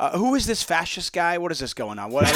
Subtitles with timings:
[0.00, 1.36] Uh, who is this fascist guy?
[1.36, 2.10] What is this going on?
[2.10, 2.26] What?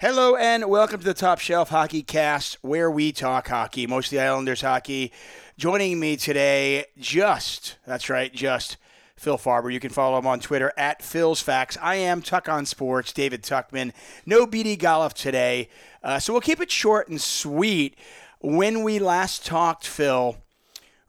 [0.00, 4.62] Hello and welcome to the Top Shelf Hockey Cast, where we talk hockey, mostly Islanders
[4.62, 5.12] hockey.
[5.58, 8.78] Joining me today, just that's right, just
[9.18, 9.72] Phil Farber.
[9.72, 11.76] You can follow him on Twitter at Phil's Facts.
[11.82, 13.92] I am Tuck on Sports, David Tuckman.
[14.24, 15.68] No BD Golf today,
[16.02, 17.96] uh, so we'll keep it short and sweet.
[18.40, 20.36] When we last talked, Phil,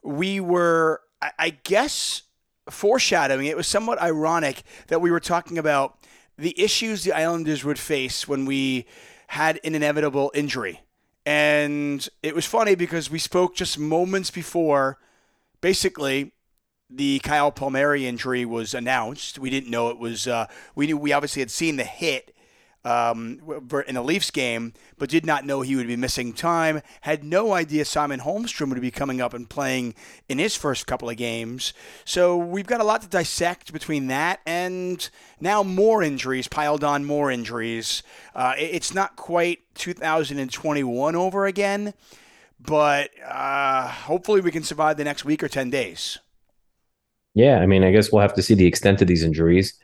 [0.02, 2.22] we were, I, I guess,
[2.68, 3.46] foreshadowing.
[3.46, 5.96] It was somewhat ironic that we were talking about
[6.36, 8.86] the issues the Islanders would face when we
[9.28, 10.80] had an inevitable injury.
[11.24, 14.98] And it was funny because we spoke just moments before,
[15.60, 16.32] basically,
[16.90, 19.38] the Kyle Palmieri injury was announced.
[19.38, 20.26] We didn't know it was.
[20.26, 22.34] Uh, we knew we obviously had seen the hit
[22.84, 23.40] um,
[23.86, 26.80] in the Leafs game, but did not know he would be missing time.
[27.02, 29.94] Had no idea Simon Holmstrom would be coming up and playing
[30.28, 31.72] in his first couple of games.
[32.04, 35.08] So we've got a lot to dissect between that and
[35.40, 38.02] now more injuries piled on, more injuries.
[38.34, 41.92] Uh, it's not quite 2021 over again,
[42.58, 46.18] but uh, hopefully we can survive the next week or 10 days.
[47.34, 49.78] Yeah, I mean, I guess we'll have to see the extent of these injuries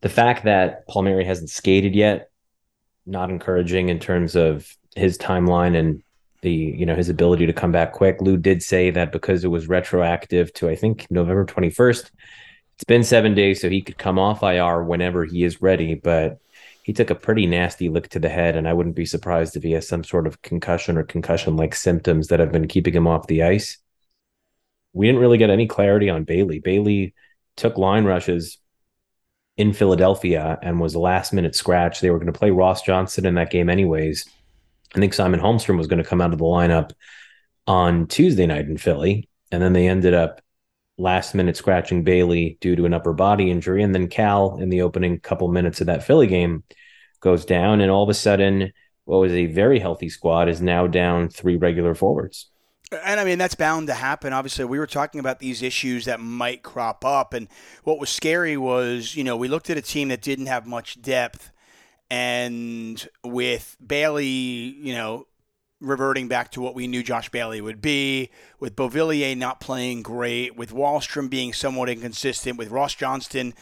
[0.00, 2.30] the fact that Palmieri hasn't skated yet,
[3.06, 6.02] not encouraging in terms of his timeline and
[6.42, 8.20] the you know his ability to come back quick.
[8.20, 12.10] Lou did say that because it was retroactive to I think November 21st,
[12.76, 15.94] it's been seven days, so he could come off IR whenever he is ready.
[15.94, 16.38] But
[16.84, 19.62] he took a pretty nasty lick to the head, and I wouldn't be surprised if
[19.64, 23.08] he has some sort of concussion or concussion like symptoms that have been keeping him
[23.08, 23.78] off the ice.
[24.92, 26.60] We didn't really get any clarity on Bailey.
[26.60, 27.14] Bailey
[27.56, 28.58] took line rushes
[29.56, 32.00] in Philadelphia and was a last minute scratch.
[32.00, 34.28] They were going to play Ross Johnston in that game anyways.
[34.94, 36.92] I think Simon Holmstrom was going to come out of the lineup
[37.66, 39.28] on Tuesday night in Philly.
[39.50, 40.40] And then they ended up
[40.96, 43.82] last minute scratching Bailey due to an upper body injury.
[43.82, 46.64] And then Cal, in the opening couple minutes of that Philly game,
[47.20, 47.80] goes down.
[47.80, 48.72] And all of a sudden,
[49.04, 52.50] what was a very healthy squad is now down three regular forwards.
[52.90, 54.32] And I mean, that's bound to happen.
[54.32, 57.34] Obviously, we were talking about these issues that might crop up.
[57.34, 57.48] And
[57.84, 61.00] what was scary was, you know, we looked at a team that didn't have much
[61.02, 61.50] depth.
[62.10, 65.26] And with Bailey, you know,
[65.80, 70.56] reverting back to what we knew Josh Bailey would be, with Beauvillier not playing great,
[70.56, 73.54] with Wahlstrom being somewhat inconsistent, with Ross Johnston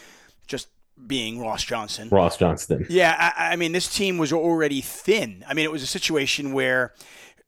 [0.46, 0.68] just
[1.06, 2.08] being Ross Johnson.
[2.10, 2.86] Ross Johnston.
[2.88, 5.44] Yeah, I, I mean, this team was already thin.
[5.46, 6.94] I mean, it was a situation where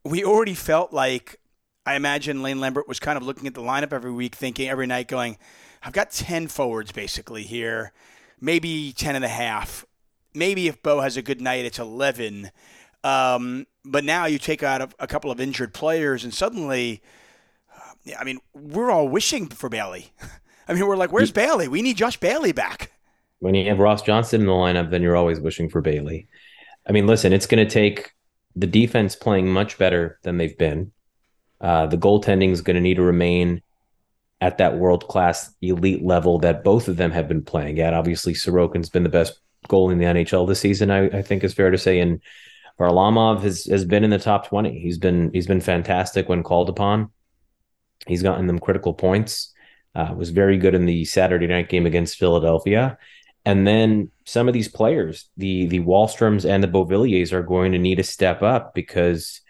[0.04, 1.38] we already felt like
[1.88, 4.86] I imagine Lane Lambert was kind of looking at the lineup every week, thinking every
[4.86, 5.38] night, going,
[5.82, 7.92] I've got 10 forwards basically here,
[8.38, 9.86] maybe 10 and a half.
[10.34, 12.50] Maybe if Bo has a good night, it's 11.
[13.02, 17.00] Um, but now you take out a, a, couple of injured players, and suddenly,
[17.74, 20.12] uh, I mean, we're all wishing for Bailey.
[20.68, 21.68] I mean, we're like, where's Bailey?
[21.68, 22.92] We need Josh Bailey back.
[23.38, 26.28] When you have Ross Johnston in the lineup, then you're always wishing for Bailey.
[26.86, 28.12] I mean, listen, it's going to take
[28.54, 30.92] the defense playing much better than they've been.
[31.60, 33.62] Uh, the goaltending is going to need to remain
[34.40, 37.94] at that world class elite level that both of them have been playing at.
[37.94, 40.90] Obviously, Sorokin's been the best goal in the NHL this season.
[40.90, 42.20] I, I think is fair to say, and
[42.78, 44.78] Varlamov has has been in the top twenty.
[44.78, 47.10] He's been he's been fantastic when called upon.
[48.06, 49.52] He's gotten them critical points.
[49.94, 52.98] Uh, was very good in the Saturday night game against Philadelphia.
[53.44, 57.78] And then some of these players, the the Wahlstroms and the Beauvilliers, are going to
[57.78, 59.40] need to step up because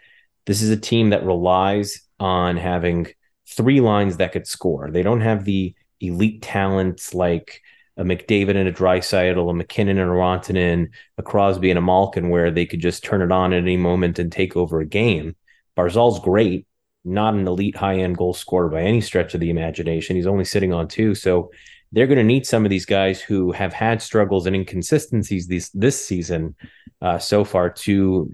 [0.49, 3.05] this is a team that relies on having
[3.47, 4.89] three lines that could score.
[4.89, 7.61] They don't have the elite talents like
[7.97, 10.89] a McDavid and a Draisaitl, a MacKinnon and a Rantanen,
[11.19, 14.17] a Crosby and a Malkin, where they could just turn it on at any moment
[14.17, 15.35] and take over a game.
[15.77, 16.65] Barzal's great,
[17.05, 20.15] not an elite high end goal scorer by any stretch of the imagination.
[20.15, 21.13] He's only sitting on two.
[21.13, 21.51] So
[21.91, 25.69] they're going to need some of these guys who have had struggles and inconsistencies this,
[25.75, 26.55] this season
[27.03, 28.31] uh, so far to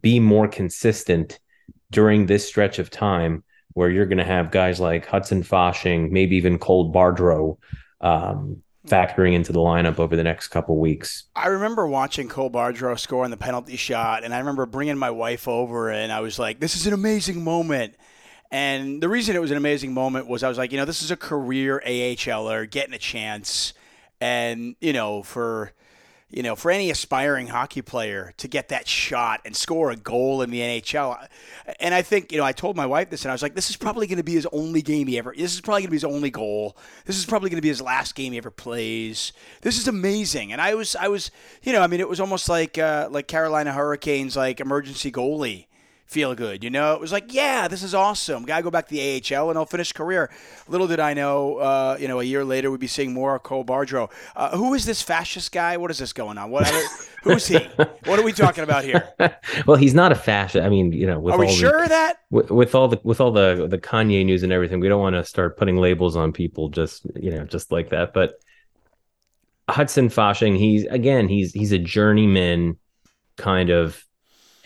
[0.00, 1.38] be more consistent
[1.90, 3.42] during this stretch of time
[3.72, 7.58] where you're going to have guys like Hudson Fasching, maybe even Cole Bardreau
[8.00, 11.24] um, factoring into the lineup over the next couple weeks.
[11.36, 15.10] I remember watching Cole Bardreau score on the penalty shot, and I remember bringing my
[15.10, 17.94] wife over, and I was like, "This is an amazing moment."
[18.50, 21.02] And the reason it was an amazing moment was I was like, you know, this
[21.02, 23.74] is a career AHLer getting a chance,
[24.20, 25.72] and you know, for
[26.30, 30.42] you know, for any aspiring hockey player to get that shot and score a goal
[30.42, 31.26] in the NHL.
[31.80, 33.70] And I think, you know, I told my wife this and I was like, this
[33.70, 35.92] is probably going to be his only game he ever, this is probably going to
[35.92, 36.76] be his only goal.
[37.06, 39.32] This is probably going to be his last game he ever plays.
[39.62, 40.52] This is amazing.
[40.52, 41.30] And I was, I was,
[41.62, 45.67] you know, I mean, it was almost like, uh, like Carolina Hurricanes, like emergency goalie
[46.08, 46.64] feel good.
[46.64, 48.44] You know, it was like, yeah, this is awesome.
[48.44, 50.30] Got to go back to the AHL and I'll finish career.
[50.66, 53.64] Little did I know, uh, you know, a year later we'd be seeing more Cole
[53.64, 54.10] Bardreau.
[54.34, 55.76] Uh, who is this fascist guy?
[55.76, 56.50] What is this going on?
[56.50, 56.66] What?
[57.22, 57.58] who's he?
[58.04, 59.08] What are we talking about here?
[59.66, 60.64] well, he's not a fascist.
[60.64, 63.20] I mean, you know, with are we sure the, that with, with, all the with
[63.20, 66.32] all the the Kanye news and everything, we don't want to start putting labels on
[66.32, 68.14] people just you know just like that.
[68.14, 68.40] But
[69.68, 72.78] Hudson Fasching, he's again, he's he's a journeyman
[73.36, 74.04] kind of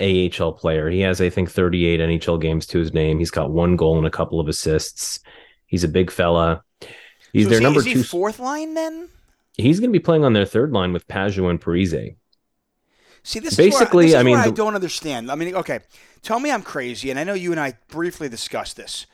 [0.01, 0.91] AHL player.
[0.91, 3.19] He has, I think, 38 NHL games to his name.
[3.19, 5.21] He's got one goal and a couple of assists.
[5.67, 6.63] He's a big fella.
[7.33, 8.03] He's so their he, number two.
[8.03, 9.09] fourth line then?
[9.57, 12.17] He's going to be playing on their third line with Pageau and Parise.
[13.23, 15.31] See, this basically, is where, this is I mean, I don't understand.
[15.31, 15.81] I mean, okay,
[16.23, 19.07] tell me I'm crazy, and I know you and I briefly discussed this.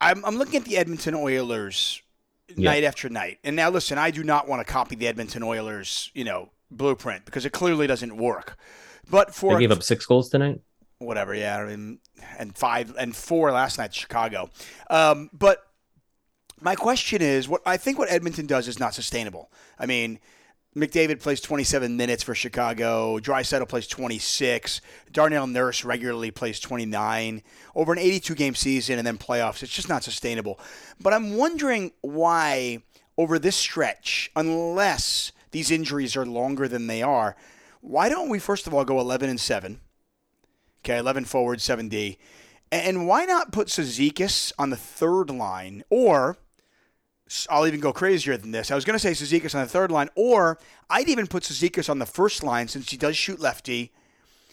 [0.00, 2.02] I'm, I'm looking at the Edmonton Oilers
[2.48, 2.70] yeah.
[2.70, 6.10] night after night, and now listen, I do not want to copy the Edmonton Oilers,
[6.14, 8.56] you know, blueprint because it clearly doesn't work.
[9.10, 10.60] But for they gave up six goals tonight.
[10.98, 11.98] Whatever, yeah, I mean,
[12.38, 14.50] and five and four last night, Chicago.
[14.88, 15.64] Um, but
[16.60, 19.50] my question is, what I think what Edmonton does is not sustainable.
[19.78, 20.18] I mean,
[20.76, 23.18] McDavid plays 27 minutes for Chicago.
[23.18, 24.80] Draisaitl plays 26.
[25.12, 27.42] Darnell Nurse regularly plays 29
[27.76, 29.62] over an 82 game season and then playoffs.
[29.62, 30.58] It's just not sustainable.
[31.00, 32.82] But I'm wondering why
[33.16, 37.36] over this stretch, unless these injuries are longer than they are,
[37.84, 39.78] why don't we first of all go 11 and 7?
[40.82, 42.16] Okay, 11 forward, 7D.
[42.72, 46.38] And why not put Cizikas on the third line or
[47.50, 48.70] I'll even go crazier than this.
[48.70, 50.58] I was going to say Cizikas on the third line, or
[50.90, 53.92] I'd even put Cizikas on the first line since he does shoot lefty.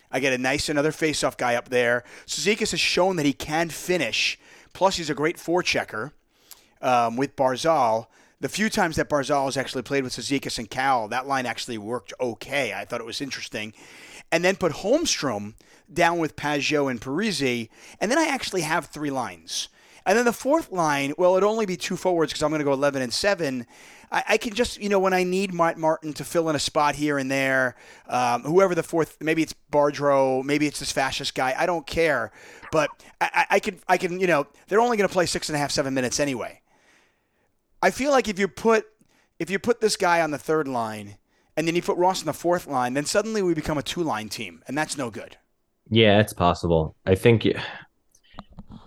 [0.09, 2.03] I get a nice another faceoff guy up there.
[2.25, 4.39] Cizikas has shown that he can finish.
[4.73, 6.11] Plus, he's a great forechecker
[6.81, 8.07] um, with Barzal
[8.41, 11.77] the few times that Barzal has actually played with Cizikas and Cal, that line actually
[11.77, 12.73] worked okay.
[12.73, 13.71] I thought it was interesting.
[14.31, 15.53] And then put Holmstrom
[15.93, 17.69] down with Pageau and Parise.
[17.99, 19.69] and then I actually have three lines.
[20.07, 22.65] And then the fourth line, well, it'd only be two forwards because I'm going to
[22.65, 23.67] go 11 and 7.
[24.11, 26.59] I, I, can just, you know, when I need Matt Martin to fill in a
[26.59, 27.75] spot here and there,
[28.09, 32.31] um, whoever the fourth, maybe it's Bardreau, maybe it's this fascist guy, I don't care.
[32.71, 32.89] But
[33.19, 35.59] I, I can, I can, you know, they're only going to play six and a
[35.59, 36.60] half, seven minutes anyway.
[37.81, 38.85] I feel like if you put
[39.39, 41.17] if you put this guy on the third line
[41.57, 44.03] and then you put Ross on the fourth line, then suddenly we become a two
[44.03, 45.37] line team, and that's no good.
[45.89, 46.95] Yeah, it's possible.
[47.05, 47.45] I think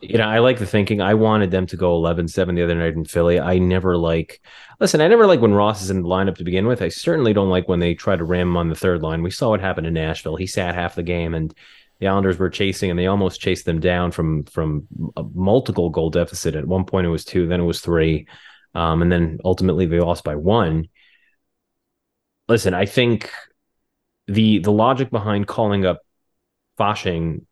[0.00, 1.00] you know, I like the thinking.
[1.00, 3.40] I wanted them to go 11-7 the other night in Philly.
[3.40, 4.40] I never like
[4.80, 6.82] listen, I never like when Ross is in the lineup to begin with.
[6.82, 9.22] I certainly don't like when they try to ram him on the third line.
[9.22, 10.36] We saw what happened in Nashville.
[10.36, 11.54] He sat half the game and
[12.00, 14.86] the Islanders were chasing and they almost chased them down from from
[15.16, 16.54] a multiple goal deficit.
[16.54, 18.26] At one point it was two, then it was three.
[18.74, 20.88] Um, and then ultimately they lost by one.
[22.48, 23.30] Listen, I think
[24.26, 26.00] the the logic behind calling up
[26.78, 27.46] Fasching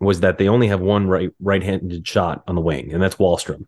[0.00, 3.66] was that they only have one right right-handed shot on the wing, and that's Wahlstrom.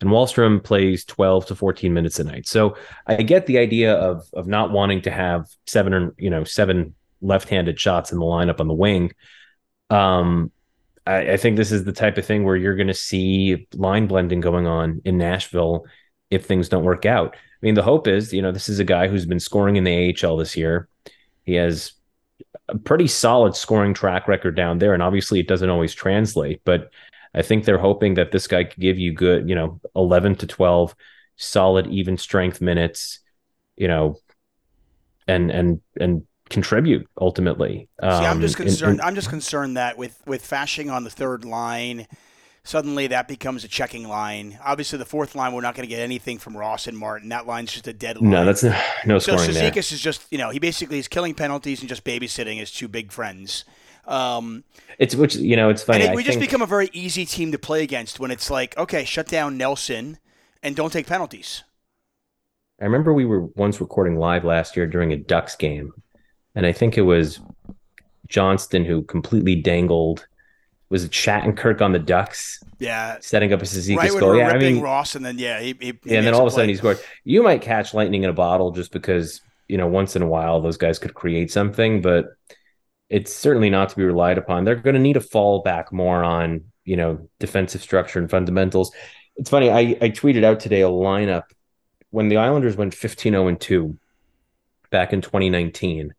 [0.00, 2.48] And Wahlstrom plays 12 to 14 minutes a night.
[2.48, 2.76] So
[3.06, 6.94] I get the idea of of not wanting to have seven or you know seven
[7.20, 9.12] left-handed shots in the lineup on the wing.
[9.90, 10.50] Um,
[11.06, 14.06] I, I think this is the type of thing where you're going to see line
[14.06, 15.86] blending going on in Nashville
[16.30, 17.34] if things don't work out.
[17.34, 19.84] I mean, the hope is, you know, this is a guy who's been scoring in
[19.84, 20.88] the AHL this year.
[21.44, 21.92] He has
[22.68, 26.62] a pretty solid scoring track record down there, and obviously it doesn't always translate.
[26.64, 26.90] But
[27.34, 30.46] I think they're hoping that this guy could give you good, you know, eleven to
[30.46, 30.94] twelve
[31.36, 33.20] solid, even strength minutes,
[33.76, 34.16] you know,
[35.26, 37.88] and and and contribute ultimately.
[38.00, 38.94] Um, See, I'm just um, concerned.
[38.94, 42.06] In, in, I'm just concerned that with with Fasching on the third line,
[42.62, 44.58] suddenly that becomes a checking line.
[44.62, 47.30] Obviously, the fourth line we're not going to get anything from Ross and Martin.
[47.30, 48.30] That line's just a dead line.
[48.30, 49.72] No, that's no, no so scoring there.
[49.76, 53.10] is just you know he basically is killing penalties and just babysitting his two big
[53.10, 53.64] friends.
[54.04, 54.64] Um,
[54.98, 56.04] it's which you know it's funny.
[56.04, 59.04] It, we just become a very easy team to play against when it's like okay,
[59.04, 60.18] shut down Nelson
[60.62, 61.64] and don't take penalties.
[62.80, 65.92] I remember we were once recording live last year during a Ducks game,
[66.54, 67.40] and I think it was
[68.28, 70.26] Johnston who completely dangled.
[70.88, 72.62] Was it Shattenkirk on the Ducks?
[72.78, 74.36] Yeah, setting up a Cizikas right goal.
[74.36, 76.48] yeah, I mean Ross, and then yeah, he, he, he yeah, and then all of
[76.48, 76.98] a sudden he scored.
[77.24, 80.60] You might catch lightning in a bottle just because you know once in a while
[80.60, 82.36] those guys could create something, but
[83.08, 84.64] it's certainly not to be relied upon.
[84.64, 88.92] They're going to need to fall back more on you know defensive structure and fundamentals.
[89.36, 89.70] It's funny.
[89.70, 91.44] I I tweeted out today a lineup
[92.10, 93.98] when the Islanders went 15-0 and two
[94.90, 96.12] back in 2019,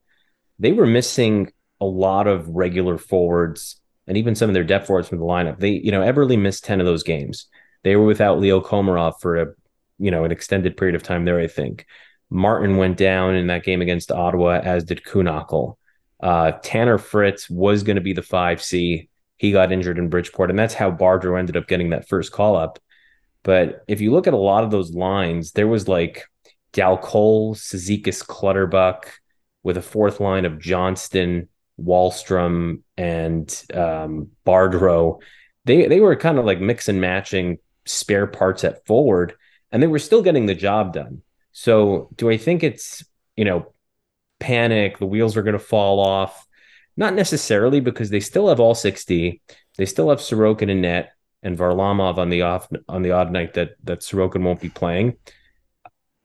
[0.59, 5.07] they were missing a lot of regular forwards and even some of their depth forwards
[5.07, 5.59] from the lineup.
[5.59, 7.47] They, you know, Eberle missed 10 of those games.
[7.83, 9.47] They were without Leo Komarov for a,
[9.97, 11.85] you know, an extended period of time there, I think.
[12.29, 15.75] Martin went down in that game against Ottawa, as did Kühnhackl.
[16.19, 19.07] Uh, Tanner Fritz was going to be the 5C.
[19.37, 22.55] He got injured in Bridgeport, and that's how Bardreau ended up getting that first call
[22.55, 22.79] up.
[23.43, 26.25] But if you look at a lot of those lines, there was like
[26.71, 29.11] Dal Colle, Cizikas Clutterbuck,
[29.63, 31.47] with a fourth line of Johnston,
[31.79, 35.21] Wahlstrom, and um, Bardreau.
[35.65, 39.33] They they were kind of like mix and matching spare parts at forward,
[39.71, 41.21] and they were still getting the job done.
[41.51, 43.03] So do I think it's
[43.35, 43.73] you know
[44.39, 44.97] panic?
[44.97, 46.47] The wheels are going to fall off.
[46.95, 49.41] Not necessarily because they still have all 60.
[49.77, 53.53] They still have Sorokin and net and Varlamov on the off on the odd night
[53.53, 55.17] that that Sorokin won't be playing.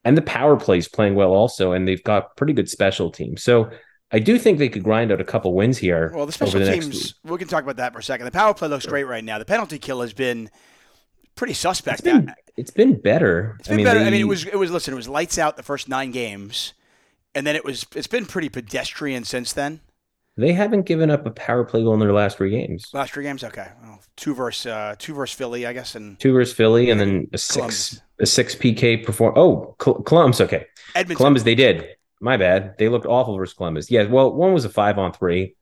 [0.09, 3.43] And the power plays playing well also, and they've got pretty good special teams.
[3.43, 3.69] So
[4.11, 6.11] I do think they could grind out a couple wins here.
[6.15, 8.25] Well, the special the teams, we can talk about that for a second.
[8.25, 9.37] The power play looks great right now.
[9.37, 10.49] The penalty kill has been
[11.35, 11.99] pretty suspect.
[11.99, 13.57] It's been, it's been better.
[13.59, 13.99] It's been I mean, better.
[13.99, 16.09] They, I mean, it was it was listen, it was lights out the first nine
[16.09, 16.73] games,
[17.35, 19.79] and then it was it's been pretty pedestrian since then.
[20.39, 22.89] They haven't given up a power play goal in their last three games.
[22.93, 23.67] Last three games, okay.
[23.83, 27.27] Well, two versus uh, two versus Philly, I guess, and two versus Philly, and then
[27.33, 28.01] a six Columbus.
[28.19, 29.33] a six PK perform.
[29.35, 30.65] Oh, Col- Columbus, okay.
[30.95, 31.17] Edmonton.
[31.17, 31.87] Columbus, they did.
[32.21, 32.75] My bad.
[32.77, 33.91] They looked awful versus Columbus.
[33.91, 35.55] Yeah, well, one was a five on three,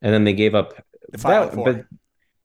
[0.00, 0.74] and then they gave up.
[1.10, 1.72] The five that, on four.
[1.72, 1.86] But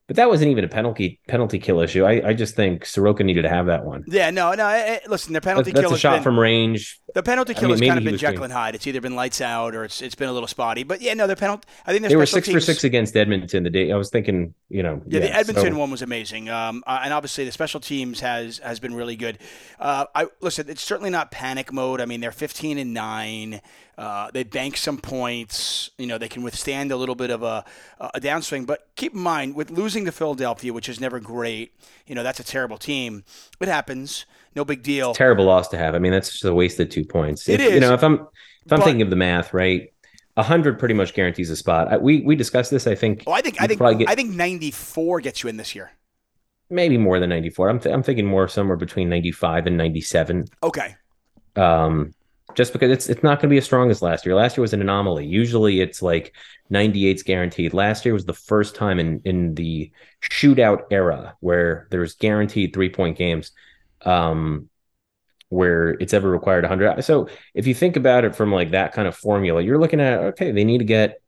[0.08, 2.04] but that wasn't even a penalty penalty kill issue.
[2.04, 4.04] I, I just think Sorokin needed to have that one.
[4.06, 4.68] Yeah, no, no.
[4.68, 5.90] It, listen, the penalty that's, kill.
[5.90, 7.00] That's a shot been, from range.
[7.16, 8.74] The penalty kill I mean, has kind of been Jekyll and Hyde.
[8.74, 10.82] It's either been lights out or it's it's been a little spotty.
[10.82, 11.66] But yeah, no, the penalty.
[11.86, 13.62] I think they were six teams, for six against Edmonton.
[13.62, 15.78] The day I was thinking, you know, yeah, yeah the Edmonton so.
[15.78, 16.50] one was amazing.
[16.50, 19.38] Um, uh, and obviously the special teams has has been really good.
[19.80, 20.68] Uh, I listen.
[20.68, 22.02] It's certainly not panic mode.
[22.02, 23.62] I mean, they're fifteen and nine.
[23.96, 25.88] Uh, they bank some points.
[25.96, 27.64] You know, they can withstand a little bit of a,
[27.98, 28.66] a downswing.
[28.66, 31.72] But keep in mind, with losing to Philadelphia, which is never great,
[32.06, 33.24] you know, that's a terrible team.
[33.58, 34.26] It happens.
[34.56, 35.14] No big deal.
[35.14, 35.94] Terrible loss to have.
[35.94, 37.48] I mean, that's just a wasted two points.
[37.48, 37.74] It if, is.
[37.74, 39.92] You know, if I'm if I'm but, thinking of the math, right?
[40.38, 41.92] hundred pretty much guarantees a spot.
[41.92, 42.86] I, we we discussed this.
[42.86, 43.24] I think.
[43.26, 45.92] Oh, I think I think get, I think ninety four gets you in this year.
[46.68, 47.68] Maybe more than ninety four.
[47.68, 50.46] I'm th- I'm thinking more somewhere between ninety five and ninety seven.
[50.62, 50.96] Okay.
[51.54, 52.14] Um,
[52.54, 54.34] just because it's it's not going to be as strong as last year.
[54.34, 55.26] Last year was an anomaly.
[55.26, 56.34] Usually it's like
[56.70, 57.74] 98's guaranteed.
[57.74, 59.90] Last year was the first time in in the
[60.22, 63.52] shootout era where there's guaranteed three point games,
[64.06, 64.68] um,
[65.48, 67.02] where it's ever required 100.
[67.02, 70.20] So if you think about it from like that kind of formula, you're looking at
[70.20, 71.20] okay, they need to get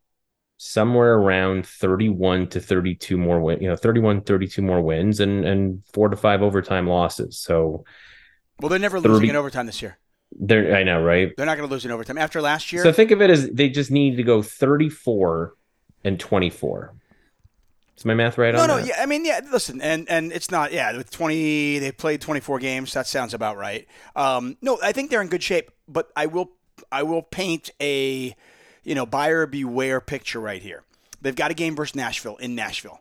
[0.56, 5.82] somewhere around 31 to 32 more win, you know, 31 32 more wins and and
[5.92, 7.38] four to five overtime losses.
[7.38, 7.84] So
[8.60, 9.98] well, they're never 30, losing in overtime this year.
[10.32, 11.32] They're I know, right?
[11.36, 12.82] They're not going to lose in overtime after last year.
[12.82, 15.54] So think of it as they just need to go 34
[16.04, 16.92] and 24.
[17.98, 18.86] Is my math right no, on no, that?
[18.86, 18.94] yeah.
[19.00, 19.40] I mean, yeah.
[19.50, 20.72] Listen, and and it's not.
[20.72, 22.94] Yeah, with twenty, they played twenty four games.
[22.94, 23.88] That sounds about right.
[24.14, 25.72] Um, no, I think they're in good shape.
[25.88, 26.52] But I will,
[26.92, 28.36] I will paint a,
[28.84, 30.84] you know, buyer beware picture right here.
[31.20, 33.00] They've got a game versus Nashville in Nashville.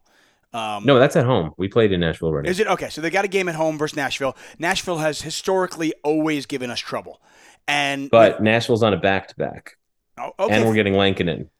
[0.51, 1.54] Um, no, that's at home.
[1.58, 2.50] We played in Nashville already.
[2.50, 2.89] Is it okay?
[2.89, 4.36] So they got a game at home versus Nashville.
[4.58, 7.22] Nashville has historically always given us trouble,
[7.68, 9.77] and but Nashville's on a back to back,
[10.18, 11.51] and we're getting Lankinen.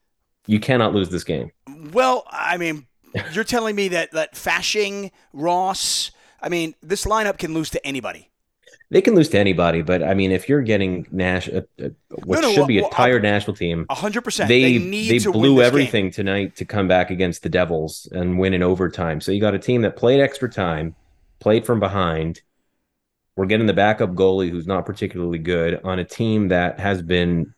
[0.48, 1.52] You cannot lose this game.
[1.92, 2.87] Well, I mean,
[3.32, 6.10] you're telling me that that Fasching, Ross.
[6.40, 8.28] I mean, this lineup can lose to anybody
[8.90, 11.90] they can lose to anybody, but I mean, if you're getting Nash, uh, uh,
[12.24, 15.30] what no, no, should be a tired I'll, Nashville team, hundred percent, they they, they
[15.30, 16.12] blew everything game.
[16.12, 19.20] tonight to come back against the Devils and win in overtime.
[19.20, 20.94] So you got a team that played extra time,
[21.38, 22.40] played from behind.
[23.36, 27.54] We're getting the backup goalie who's not particularly good on a team that has been,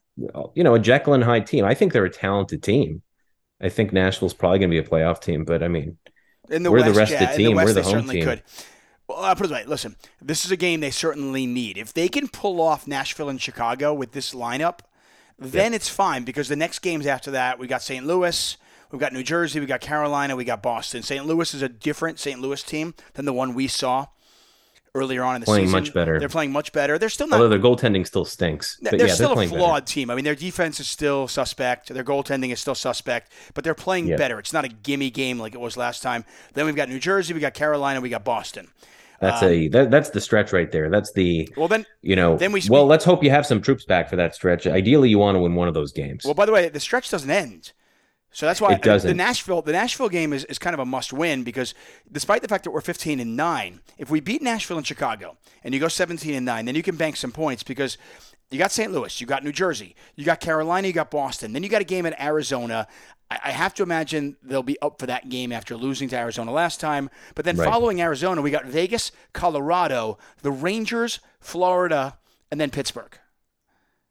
[0.55, 1.65] you know, a Jekyll and Hyde team.
[1.65, 3.03] I think they're a talented team.
[3.61, 5.99] I think Nashville's probably going to be a playoff team, but I mean,
[6.49, 7.51] in the we're West, the rest yeah, of the team.
[7.51, 8.25] The West, we're the home team.
[8.25, 8.43] Could.
[9.09, 9.65] Well, I'll put it way.
[9.67, 11.77] Listen, this is a game they certainly need.
[11.77, 14.81] If they can pull off Nashville and Chicago with this lineup,
[15.39, 15.81] then yep.
[15.81, 18.07] it's fine because the next games after that, we got St.
[18.07, 18.57] Louis,
[18.91, 21.03] we've got New Jersey, we got Carolina, we got Boston.
[21.03, 21.27] St.
[21.27, 22.41] Louis is a different St.
[22.41, 24.07] Louis team than the one we saw
[24.95, 25.81] earlier on in the playing season.
[25.81, 26.19] much better.
[26.19, 26.99] They're playing much better.
[26.99, 27.37] They're still not.
[27.37, 28.79] Although their goaltending still stinks.
[28.81, 29.87] They're, yeah, still they're a flawed better.
[29.87, 30.11] team.
[30.11, 31.89] I mean, their defense is still suspect.
[31.89, 34.19] Their goaltending is still suspect, but they're playing yep.
[34.19, 34.39] better.
[34.39, 36.25] It's not a gimme game like it was last time.
[36.55, 38.69] Then we've got New Jersey, we got Carolina, we got Boston.
[39.21, 40.89] That's um, a that, that's the stretch right there.
[40.89, 43.85] That's the well then you know then we well let's hope you have some troops
[43.85, 44.67] back for that stretch.
[44.67, 46.25] Ideally, you want to win one of those games.
[46.25, 47.73] Well, by the way, the stretch doesn't end.
[48.33, 51.43] So that's why the Nashville the Nashville game is, is kind of a must win
[51.43, 51.75] because
[52.13, 55.75] despite the fact that we're 15 and 9, if we beat Nashville and Chicago and
[55.75, 57.99] you go 17 and 9, then you can bank some points because
[58.53, 58.93] You got St.
[58.93, 61.53] Louis, you got New Jersey, you got Carolina, you got Boston.
[61.53, 62.87] Then you got a game in Arizona.
[63.31, 66.51] I, I have to imagine they'll be up for that game after losing to Arizona
[66.53, 67.11] last time.
[67.37, 67.69] But then Right.
[67.69, 72.19] following Arizona, we got Vegas, Colorado, the Rangers, Florida,
[72.51, 73.19] and then Pittsburgh.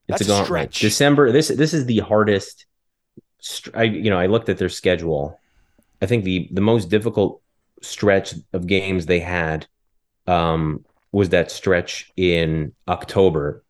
[0.08, 0.80] It's a a stretch.
[0.80, 1.32] December.
[1.32, 2.66] This this is the hardest.
[3.74, 5.40] I you know I looked at their schedule.
[6.02, 7.42] I think the the most difficult
[7.82, 9.68] stretch of games they had
[10.28, 13.64] um, was that stretch in October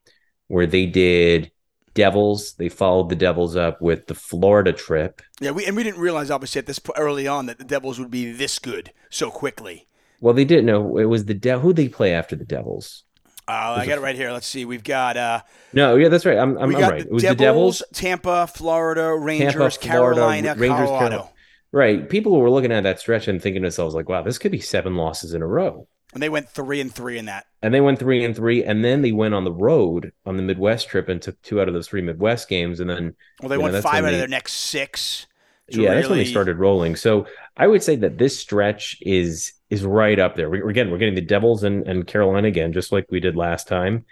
[0.47, 1.51] where they did
[1.93, 2.53] Devils.
[2.53, 5.21] They followed the Devils up with the Florida trip.
[5.39, 7.99] Yeah, we and we didn't realize obviously at this po- early on that the Devils
[7.99, 9.87] would be this good so quickly.
[10.21, 13.03] Well, they didn't know it was the De- who they play after the Devils.
[13.49, 14.31] Uh, I got it right here.
[14.31, 14.63] Let's see.
[14.65, 15.41] We've got uh,
[15.73, 16.37] No, yeah, that's right.
[16.37, 17.01] I'm I'm, we I'm right.
[17.01, 17.83] the It was Devils, the Devils.
[17.93, 20.99] Tampa, Florida, Rangers, Florida, Carolina, Rangers, Colorado.
[20.99, 21.29] Carolina.
[21.71, 22.09] Right.
[22.09, 24.59] People were looking at that stretch and thinking to themselves, like, wow, this could be
[24.59, 25.87] seven losses in a row.
[26.13, 27.45] And they went three and three in that.
[27.61, 30.43] And they went three and three, and then they went on the road on the
[30.43, 33.57] Midwest trip and took two out of those three Midwest games, and then Well, they
[33.57, 35.27] won five out of their next six.
[35.71, 36.95] Yeah, that's when they started rolling.
[36.95, 40.49] So I would say that this stretch is is right up there.
[40.49, 43.67] We, again, we're getting the Devils and, and Carolina again, just like we did last
[43.67, 44.05] time.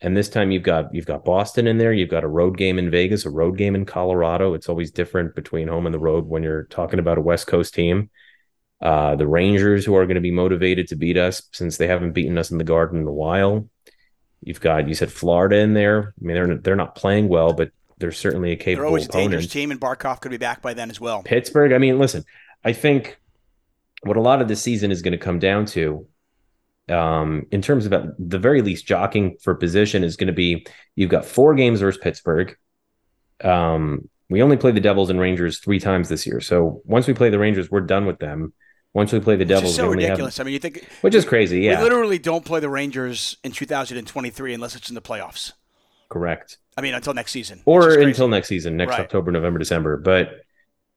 [0.00, 1.92] And this time you've got you've got Boston in there.
[1.92, 4.54] You've got a road game in Vegas, a road game in Colorado.
[4.54, 7.74] It's always different between home and the road when you're talking about a West Coast
[7.74, 8.10] team.
[8.82, 12.12] Uh, the Rangers, who are going to be motivated to beat us since they haven't
[12.12, 13.70] beaten us in the Garden in a while.
[14.42, 16.14] You've got you said Florida in there.
[16.20, 18.82] I mean, they're they're not playing well, but they're certainly a capable.
[18.82, 19.52] They're always a dangerous opponent.
[19.52, 21.22] team, and Barkov could be back by then as well.
[21.22, 21.72] Pittsburgh.
[21.72, 22.24] I mean, listen,
[22.64, 23.18] I think
[24.02, 26.06] what a lot of this season is going to come down to,
[26.90, 30.66] um, in terms of at the very least jockeying for position, is going to be
[30.94, 32.56] you've got four games versus Pittsburgh.
[33.42, 37.14] Um, we only play the Devils and Rangers three times this year, so once we
[37.14, 38.52] play the Rangers, we're done with them.
[38.92, 40.38] Once we play the Which Devils, so ridiculous.
[40.38, 41.60] have, I mean, you think which is crazy.
[41.60, 45.52] Yeah, we literally don't play the Rangers in 2023 unless it's in the playoffs.
[46.08, 46.58] Correct.
[46.76, 47.62] I mean, until next season.
[47.64, 49.00] Or until next season, next Right.
[49.00, 49.96] October, November, December.
[49.96, 50.40] But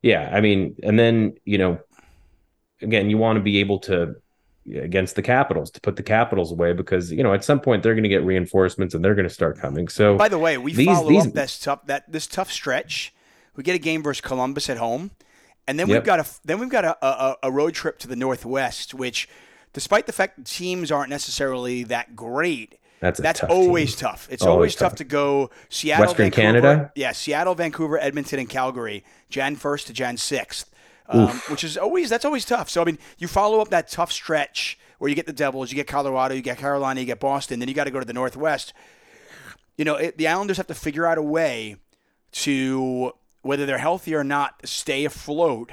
[0.02, 1.80] yeah, I mean, and then you know,
[2.82, 4.16] again, you want to be able to
[4.76, 7.96] against the Capitals to put the Capitals away because you know at some point they're
[7.96, 9.88] going to get reinforcements and they're going to start coming.
[9.88, 13.14] So By the way, we These- follow these- up this tough that this tough stretch.
[13.56, 15.12] We get a game versus Columbus at home,
[15.68, 15.96] and then Yep.
[15.96, 19.28] we've got a then we've got a, a, a road trip to the Northwest, which,
[19.74, 24.10] despite the fact that teams aren't necessarily that great, that's that's tough always team.
[24.10, 24.28] tough.
[24.32, 24.98] It's Always always tough tough.
[24.98, 26.92] to go Seattle, Western Vancouver, Canada?
[26.96, 30.70] yeah, Seattle, Vancouver, Edmonton, and Calgary, Jan first to Jan sixth,
[31.08, 32.70] um, which is always that's always tough.
[32.70, 35.76] So I mean, you follow up that tough stretch where you get the Devils, you
[35.76, 38.14] get Colorado, you get Carolina, you get Boston, then you got to go to the
[38.14, 38.74] Northwest.
[39.78, 41.78] You know, it, the Islanders have to figure out a way
[42.34, 45.72] to whether they're healthy or not, stay afloat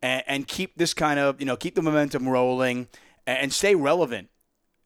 [0.00, 2.86] and, and keep this kind of you know keep the momentum rolling
[3.26, 4.28] and, and stay relevant.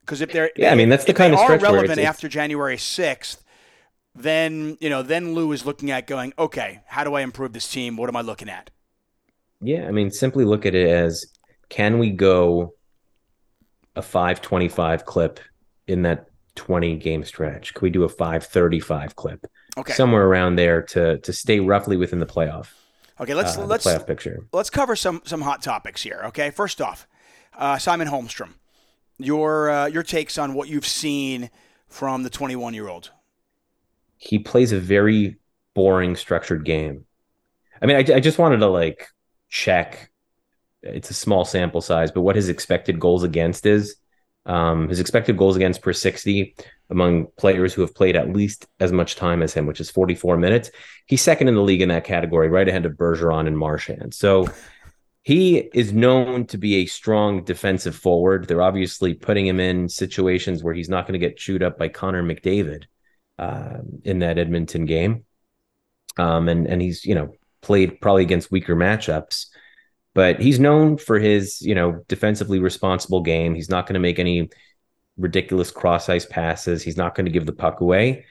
[0.06, 2.28] Because if they're Yeah, I mean, that's the kind of stretch relevant it's- it's- after
[2.28, 3.42] January sixth,
[4.14, 7.68] then you know then Lou is looking at going, okay, how do I improve this
[7.68, 7.96] team?
[7.96, 8.70] What am I looking at?
[9.60, 11.26] Yeah, I mean, simply look at it as
[11.68, 12.74] can we go
[13.96, 15.40] a 525 clip
[15.88, 17.74] in that 20 game stretch?
[17.74, 19.46] Could we do a 535 clip?
[19.76, 22.68] Okay, Somewhere around there to to stay roughly within the playoff
[23.20, 24.46] okay, let's uh, let's playoff picture.
[24.52, 26.22] let's cover some some hot topics here.
[26.26, 27.06] Okay, first off,
[27.58, 28.54] uh, Simon Holmstrom,
[29.18, 31.50] your uh, your takes on what you've seen
[31.88, 33.10] from the 21 year old.
[34.16, 35.36] He plays a very
[35.74, 37.04] boring structured game.
[37.80, 39.08] I mean, I, I just wanted to like
[39.48, 40.10] check.
[40.82, 43.96] It's a small sample size, but what his expected goals against is.
[44.46, 46.54] Um, his expected goals against per 60
[46.88, 50.36] among players who have played at least as much time as him, which is 44
[50.36, 50.70] minutes.
[51.06, 54.14] He's second in the league in that category, right ahead of Bergeron and Marchand.
[54.14, 54.48] So
[55.26, 58.46] he is known to be a strong defensive forward.
[58.46, 61.88] They're obviously putting him in situations where he's not going to get chewed up by
[61.88, 62.84] Connor McDavid
[63.36, 65.24] uh, in that Edmonton game.
[66.16, 69.46] Um, and and he's you know played probably against weaker matchups,
[70.14, 73.56] but he's known for his you know defensively responsible game.
[73.56, 74.48] He's not going to make any
[75.16, 76.84] ridiculous cross ice passes.
[76.84, 78.26] He's not going to give the puck away.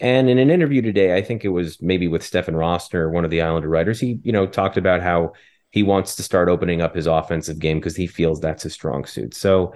[0.00, 3.30] And in an interview today, I think it was maybe with Stefen Rosner, one of
[3.30, 5.34] the Islander writers, he you know talked about how
[5.72, 9.04] he wants to start opening up his offensive game because he feels that's his strong
[9.06, 9.34] suit.
[9.34, 9.74] So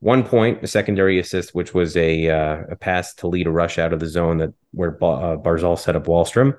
[0.00, 3.78] one point, a secondary assist, which was a uh, a pass to lead a rush
[3.78, 6.58] out of the zone that where Ba- uh, Barzal set up Wahlstrom.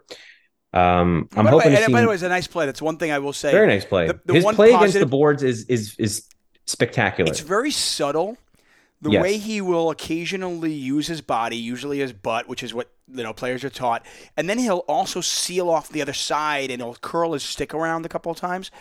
[0.72, 2.66] Um, I'm by, hoping way, and see by the way, it's a nice play.
[2.66, 3.52] That's one thing I will say.
[3.52, 4.08] very nice play.
[4.08, 6.26] the- the His one play against the boards is is is
[6.66, 7.30] spectacular.
[7.30, 8.38] It's very subtle.
[9.06, 9.22] The Yes.
[9.22, 13.34] way he will occasionally use his body, usually his butt, which is what you know
[13.34, 14.04] players are taught,
[14.36, 18.04] and then he'll also seal off the other side and he'll curl his stick around
[18.08, 18.72] a couple of times.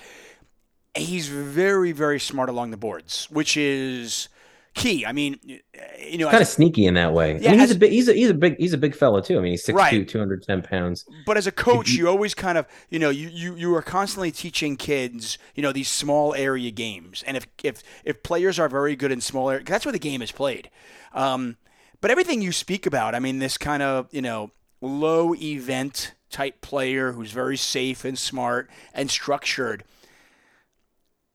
[0.94, 4.28] He's very, very smart along the boards, which is
[4.74, 5.06] key.
[5.06, 7.38] I mean, you know, kind of sneaky in that way.
[7.38, 9.22] Yeah, I mean, he's a big, he's a he's a big he's a big fella
[9.22, 9.38] too.
[9.38, 10.08] I mean, he's 6'2", Right.
[10.08, 11.04] 210 pounds.
[11.24, 14.30] But as a coach, you always kind of, you know, you, you, you are constantly
[14.30, 17.22] teaching kids, you know, these small area games.
[17.26, 20.22] And if if if players are very good in small area, that's where the game
[20.22, 20.70] is played.
[21.12, 21.56] Um,
[22.00, 26.60] but everything you speak about, I mean, this kind of, you know, low event type
[26.60, 29.84] player who's very safe and smart and structured.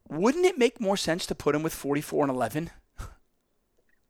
[0.10, 2.72] Wouldn't it make more sense to put him with 44 and 11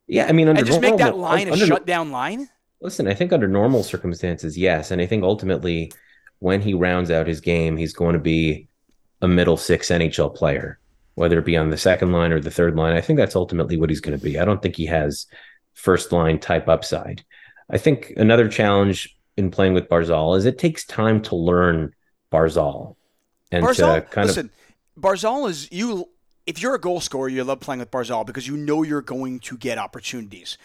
[0.10, 2.50] Yeah, I mean, under and just make that normal- line a shutdown line?
[2.82, 5.92] Listen, I think under normal circumstances, yes, and I think ultimately,
[6.40, 8.68] when he rounds out his game, he's going to be
[9.22, 10.80] a middle six NHL player,
[11.16, 12.96] whether it be on the second line or the third line.
[12.96, 14.40] I think that's ultimately what he's going to be.
[14.40, 15.28] I don't think he has
[15.74, 17.24] first line type upside.
[17.70, 21.94] I think another challenge in playing with Barzal is it takes time to learn
[22.32, 22.96] Barzal
[23.52, 24.50] and Barzal, to kind of listen,
[24.98, 26.10] Barzal is you.
[26.46, 29.40] If you're a goal scorer, you love playing with Barzal because you know you're going
[29.42, 30.58] to get opportunities.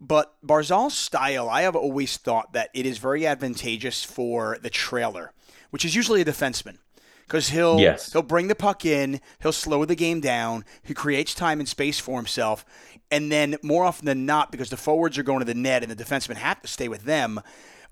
[0.00, 5.32] But Barzal's style, I have always thought that it is very advantageous for the trailer,
[5.70, 6.78] which is usually a defenseman,
[7.26, 8.12] because he'll Yes.
[8.12, 11.98] he'll bring the puck in, he'll slow the game down, he creates time and space
[12.00, 12.66] for himself,
[13.10, 15.90] and then more often than not, because the forwards are going to the net and
[15.90, 17.40] the defensemen have to stay with them,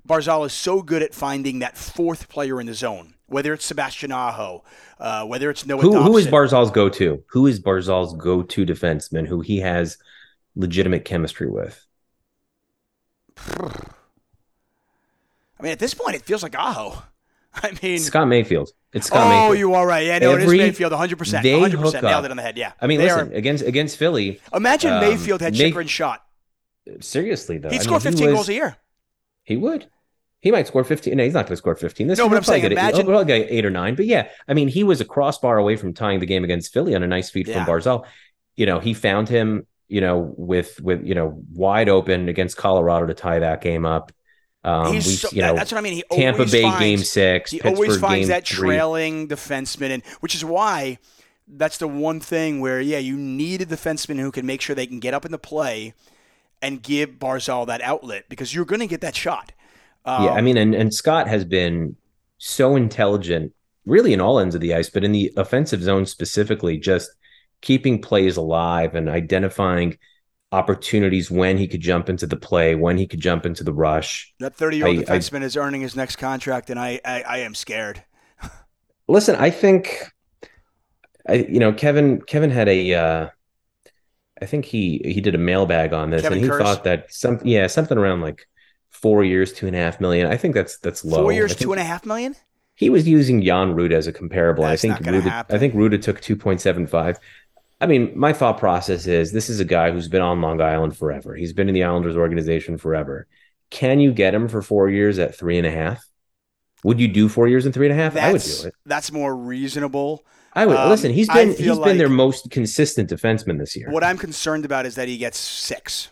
[0.06, 4.12] Barzal is so good at finding that fourth player in the zone, whether it's Sebastian
[4.12, 4.62] Aho,
[5.00, 7.24] uh, whether it's Noah who, who is Barzal's go to?
[7.30, 9.96] Who is Barzal's go to defenseman who he has
[10.54, 11.84] legitimate chemistry with?
[15.58, 17.02] I mean, at this point, it feels like Aho.
[17.54, 18.70] I mean, Scott Mayfield.
[18.92, 19.32] It's Scott Mayfield.
[19.34, 19.58] oh, Mayfield.
[19.58, 20.06] you are right.
[20.06, 21.42] Yeah, no, it Every- is Mayfield, 100%.
[21.42, 22.56] they 100% nailed it on the head.
[22.58, 22.72] Yeah.
[22.80, 24.40] I mean, They listen are- against against Philly.
[24.52, 26.24] imagine um, Mayfield had May- Chychrun shot.
[27.00, 28.76] Seriously though, He'd I mean, score he 15 was- goals a year.
[29.44, 29.86] He would.
[30.42, 31.16] He might score 15.
[31.16, 32.08] No, he's not going to score 15.
[32.08, 33.94] This No, but I'm saying, get- imagine- he'll get eight or nine.
[33.94, 36.94] But yeah, I mean, he was a crossbar away from tying the game against Philly
[36.94, 37.64] on a nice feed Yeah.
[37.64, 38.04] from Barzal.
[38.56, 39.66] You know, he found him.
[39.88, 44.10] You know, with with you know wide open against Colorado to tie that game up.
[44.64, 45.92] Um, He's we, so, you know, that's what I mean.
[45.94, 47.50] He Tampa Bay finds, game six.
[47.50, 48.68] He Pittsburgh always finds that three.
[48.68, 50.96] trailing defenseman, and which is why
[51.46, 54.86] that's the one thing where yeah, you need a defenseman who can make sure they
[54.86, 55.92] can get up in the play
[56.62, 59.52] and give Barzal that outlet because you're going to get that shot.
[60.04, 61.96] Um, yeah, I mean, and, and Scott has been
[62.38, 63.52] so intelligent,
[63.86, 67.10] really in all ends of the ice, but in the offensive zone specifically, just
[67.60, 69.96] keeping plays alive and identifying
[70.50, 74.34] opportunities when he could jump into the play, when he could jump into the rush.
[74.40, 77.22] that 30 year old I- I- defenseman is earning his next contract, and I, I,
[77.22, 78.02] I am scared.
[79.08, 80.04] Listen, I think,
[81.28, 83.28] I you know, Kevin Kevin had a, uh,
[84.40, 87.40] I think he he did a mailbag on this, Kevin and he thought that some
[87.44, 88.46] yeah something around like
[89.02, 90.26] four years, two and a half million.
[90.28, 91.22] I think that's that's low.
[91.22, 92.34] Four years, two and a half million.
[92.74, 94.64] He was using Jan Rutta as a comparable.
[94.64, 95.54] That's I think Rutta, happen.
[95.54, 97.18] I think Rutta took two point seven five.
[97.80, 100.96] I mean, my thought process is this is a guy who's been on Long Island
[100.96, 101.34] forever.
[101.34, 103.26] He's been in the Islanders organization forever.
[103.70, 106.04] Can you get him for four years at three and a half?
[106.84, 108.16] Would you do four years and three and a half?
[108.16, 108.74] I would That's do it.
[108.86, 110.24] that's more reasonable.
[110.54, 111.12] I would Um, listen.
[111.12, 113.90] He's been he's been their most consistent defenseman this year.
[113.90, 116.10] What I'm concerned about is that he gets six.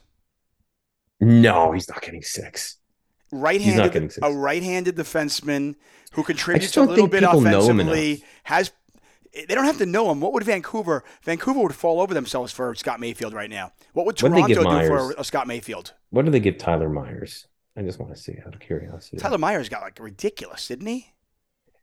[1.20, 2.78] No, he's not getting six.
[3.32, 5.76] Right-handed, a right-handed defenseman
[6.12, 8.72] who contributes a little bit people know him offensively has.
[9.32, 10.20] They don't have to know him.
[10.20, 11.04] What would Vancouver?
[11.22, 13.72] Vancouver would fall over themselves for Scott Mayfield right now.
[13.92, 15.94] What would What did they Toronto do for a, a Scott Mayfield?
[16.10, 17.46] What do they give Tyler Myers?
[17.76, 19.18] I just want to see out of curiosity.
[19.18, 21.12] Tyler Myers got like ridiculous, didn't he?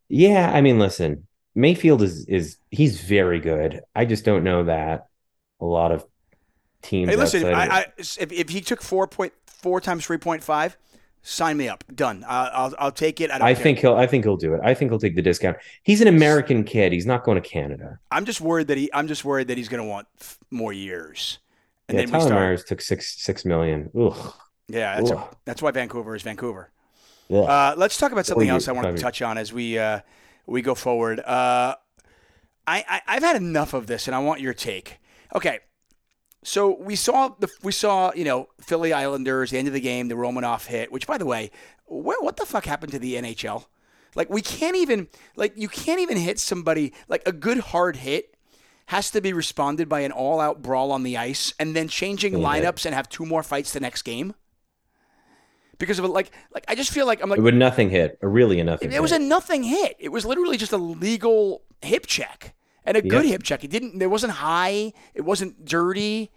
[0.10, 3.82] Yeah, I mean, listen, Mayfield is is he's very good.
[3.96, 5.08] I just don't know that
[5.62, 6.06] a lot of
[6.82, 7.10] teams.
[7.10, 10.78] Hey, listen, I, I, if, if he took four point four times three point five,
[11.22, 11.84] sign me up.
[11.94, 12.26] Done.
[12.28, 13.32] I'll, I'll, I'll take it.
[13.32, 13.96] I, I think he'll.
[13.96, 14.62] I think he'll do it.
[14.64, 15.58] I think he'll take the discount.
[15.84, 16.92] He's an American kid.
[16.94, 18.00] He's not going to Canada.
[18.12, 18.90] I'm just worried that he.
[18.94, 21.40] I'm just worried that he's going to want f- more years.
[21.90, 22.42] And yeah, then Tyler start.
[22.42, 23.90] Myers took six six million.
[23.98, 24.34] Ugh.
[24.68, 25.36] Yeah, that's, Ugh.
[25.46, 26.72] that's why Vancouver is Vancouver.
[27.30, 27.36] Ugh.
[27.38, 30.02] Uh, let's talk about something else I wanted to touch on as we uh,
[30.46, 31.20] we go forward.
[31.20, 31.76] Uh,
[32.66, 34.98] I, I I've had enough of this, and I want your take.
[35.36, 35.60] Okay,
[36.48, 40.08] so we saw the we saw you know Philly Islanders the end of the game,
[40.08, 40.92] the Romanoff hit.
[40.92, 41.52] Which, by the way,
[41.86, 43.66] where, what the fuck happened to the NHL?
[44.16, 48.34] Like we can't even like you can't even hit somebody like a good hard hit
[48.88, 52.48] has to be responded by an all-out brawl on the ice and then changing Yeah.
[52.48, 54.34] lineups and have two more fights the next game
[55.78, 58.60] because of it like like I just feel like I'm like With nothing hit, really
[58.60, 58.92] a nothing.
[58.94, 59.98] it was a nothing hit.
[60.00, 62.56] It was literally just a legal hip check
[62.88, 63.64] and a good hip check.
[63.64, 64.02] It didn't.
[64.02, 64.94] It wasn't high.
[65.14, 66.32] It wasn't dirty.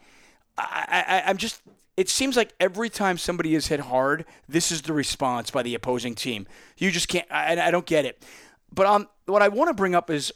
[0.59, 1.63] I, I, I'm just.
[1.97, 5.75] It seems like every time somebody is hit hard, this is the response by the
[5.75, 6.47] opposing team.
[6.79, 7.27] You just can't.
[7.31, 8.25] I, I don't get it.
[8.73, 10.33] But um, what I want to bring up is,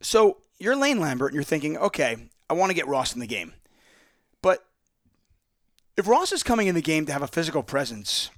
[0.00, 2.16] so you're Lane Lambert and you're thinking, okay,
[2.48, 3.52] I want to get Ross in the game.
[4.42, 4.64] But
[5.96, 8.30] if Ross is coming in the game to have a physical presence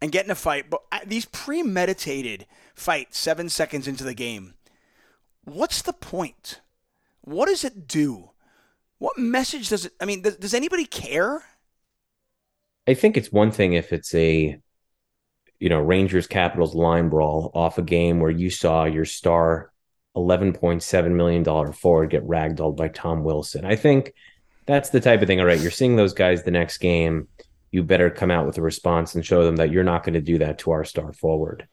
[0.00, 4.54] and get in a fight, but uh, these premeditated fights seven seconds into the game,
[5.48, 6.60] what's the point?
[7.22, 8.30] What does it do?
[8.98, 9.92] What message does it?
[10.00, 11.42] I mean, does, does anybody care?
[12.86, 14.58] I think it's one thing if it's a,
[15.60, 19.72] you know, Rangers Capitals line brawl off a game where you saw your star
[20.16, 23.64] $11.7 million forward get ragdolled by Tom Wilson.
[23.64, 24.14] I think
[24.66, 25.40] that's the type of thing.
[25.40, 27.28] All right, you're seeing those guys the next game.
[27.70, 30.20] You better come out with a response and show them that you're not going to
[30.20, 31.68] do that to our star forward.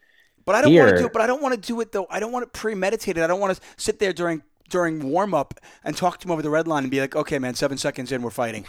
[0.45, 1.13] But I don't want to do it.
[1.13, 2.07] But I don't want to do it though.
[2.09, 3.23] I don't want it premeditated.
[3.23, 6.41] I don't want to sit there during during warm up and talk to him over
[6.41, 8.65] the red line and be like, "Okay, man, seven seconds in, we're fighting."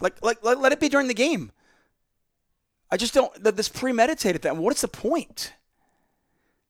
[0.00, 1.52] Like, like let, let it be during the game.
[2.90, 3.44] I just don't.
[3.44, 4.58] let This premeditated thing.
[4.58, 5.54] What is the point?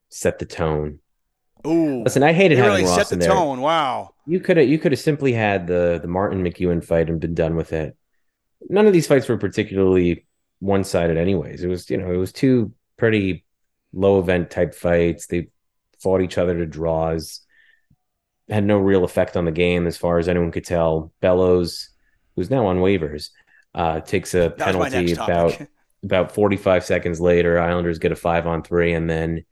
[0.09, 1.01] Set the tone.
[1.66, 3.29] Ooh, listen, I hated having really Ross set the in there.
[3.29, 3.61] tone.
[3.61, 7.21] Wow, you could have you could have simply had the the Martin MacEwen fight and
[7.21, 7.97] been done with it.
[8.68, 10.27] None of these fights were particularly
[10.59, 11.62] one sided, anyways.
[11.64, 13.45] It was you know it was two pretty
[13.92, 15.26] low event type fights.
[15.26, 15.48] They
[16.00, 17.40] fought each other to draws.
[18.48, 21.12] Had no real effect on the game as far as anyone could tell.
[21.20, 21.90] Bellows,
[22.35, 23.31] who's now on waivers,
[23.74, 25.59] uh, takes a that penalty about
[26.02, 27.59] about 45 seconds later.
[27.59, 29.44] Islanders get a five on three, and then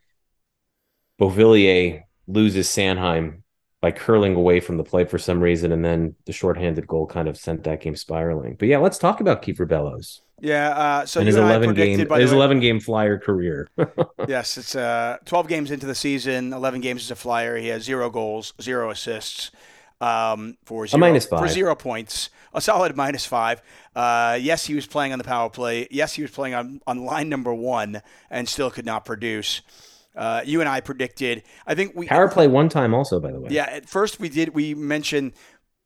[1.20, 3.42] Beauvillier loses Sanheim
[3.80, 7.28] by curling away from the play for some reason, and then the shorthanded goal kind
[7.28, 8.56] of sent that game spiraling.
[8.58, 10.22] But yeah, let's talk about Kieffer Bellows.
[10.40, 13.68] Yeah, uh, so and his eleven game his eleven game flyer career.
[14.28, 17.56] yes, it's uh, twelve games into the season, eleven games as a flyer.
[17.56, 19.50] He has zero goals, zero assists,
[20.00, 21.40] um, for zero, a minus five.
[21.40, 23.62] for zero points, a solid minus five.
[23.94, 25.86] Uh, yes, he was playing on the power play.
[25.90, 29.62] Yes, he was playing on on line number one, and still could not produce.
[30.16, 31.44] Uh, you and I predicted.
[31.66, 33.20] I think we power play one time also.
[33.20, 33.64] By the way, yeah.
[33.64, 34.54] At first, we did.
[34.54, 35.32] We mentioned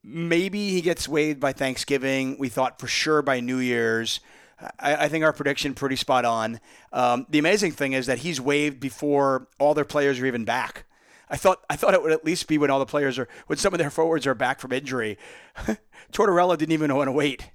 [0.02, 2.36] maybe he gets waived by Thanksgiving.
[2.38, 4.20] We thought for sure by New Year's.
[4.78, 6.60] I, I think our prediction pretty spot on.
[6.92, 10.86] Um, the amazing thing is that he's waived before all their players are even back.
[11.28, 13.58] I thought I thought it would at least be when all the players are when
[13.58, 15.18] some of their forwards are back from injury.
[16.12, 17.50] Tortorella didn't even want to wait.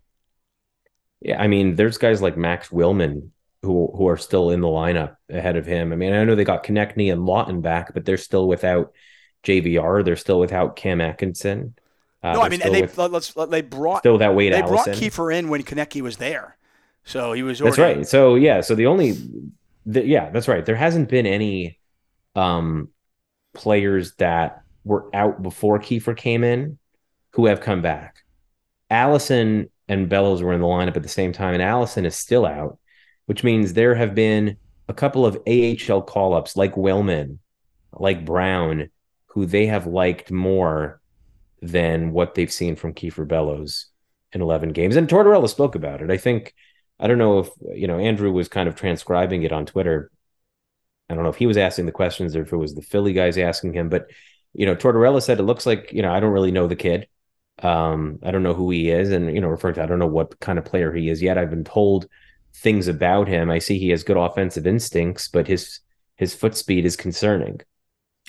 [1.22, 3.30] Yeah, I mean, there's guys like Max Willman
[3.62, 5.92] who who are still in the lineup ahead of him.
[5.92, 8.94] I mean, I know they got Konecny and Laughton back, but they're still without
[9.44, 10.04] JVR.
[10.04, 11.76] They're still without Cam Atkinson.
[12.24, 14.94] Uh, no, I mean, they with, let's they brought still that Wade they Allison.
[14.94, 16.58] brought Kieffer in when Konecny was there,
[17.04, 17.62] so he was.
[17.62, 17.76] Already...
[17.76, 18.08] That's right.
[18.08, 19.16] So yeah, so the only,
[19.86, 20.66] the, yeah, that's right.
[20.66, 21.80] There hasn't been any
[22.36, 22.90] um
[23.54, 26.78] players that were out before Kieffer came in
[27.32, 28.18] who have come back.
[28.90, 32.46] Allison and Bellows were in the lineup at the same time, and Allison is still
[32.46, 32.80] out
[33.30, 34.58] which means there have been
[34.88, 37.38] a couple of AHL call ups like Willman,
[37.94, 38.90] like Brown,
[39.28, 41.00] who they have liked more
[41.62, 43.86] than what they've seen from Kieffer Bellows
[44.34, 44.96] in 11 games.
[44.96, 46.10] And Tortorella spoke about it.
[46.10, 46.56] I think,
[47.00, 50.12] I don't know if, you know, Andrew was kind of transcribing it on Twitter.
[51.10, 53.14] I don't know if he was asking the questions or if it was the Philly
[53.14, 54.08] guys asking him, but,
[54.54, 57.08] you know, Tortorella said it looks like, you know, I don't really know the kid.
[57.64, 59.12] Um, I don't know who he is.
[59.12, 61.38] And, you know, referring to, I don't know what kind of player he is yet.
[61.38, 62.08] I've been told
[62.54, 63.50] things about him.
[63.50, 65.80] I see he has good offensive instincts, but his
[66.16, 67.62] his foot speed is concerning.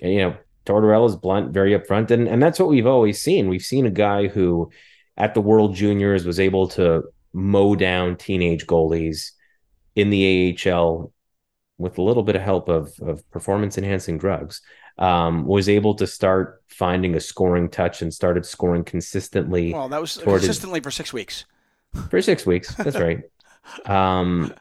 [0.03, 3.49] And you know, Tortorella's blunt, very upfront, and and that's what we've always seen.
[3.49, 4.71] We've seen a guy who,
[5.17, 9.33] at the World Juniors, was able to mow down teenage goalies
[9.95, 11.13] in the AHL
[11.79, 14.61] with a little bit of help of of performance enhancing drugs.
[14.99, 19.73] Um, was able to start finding a scoring touch and started scoring consistently.
[19.73, 21.47] Well, that was consistently his, for six weeks.
[22.11, 23.23] For six weeks, that's right
[23.87, 24.53] um,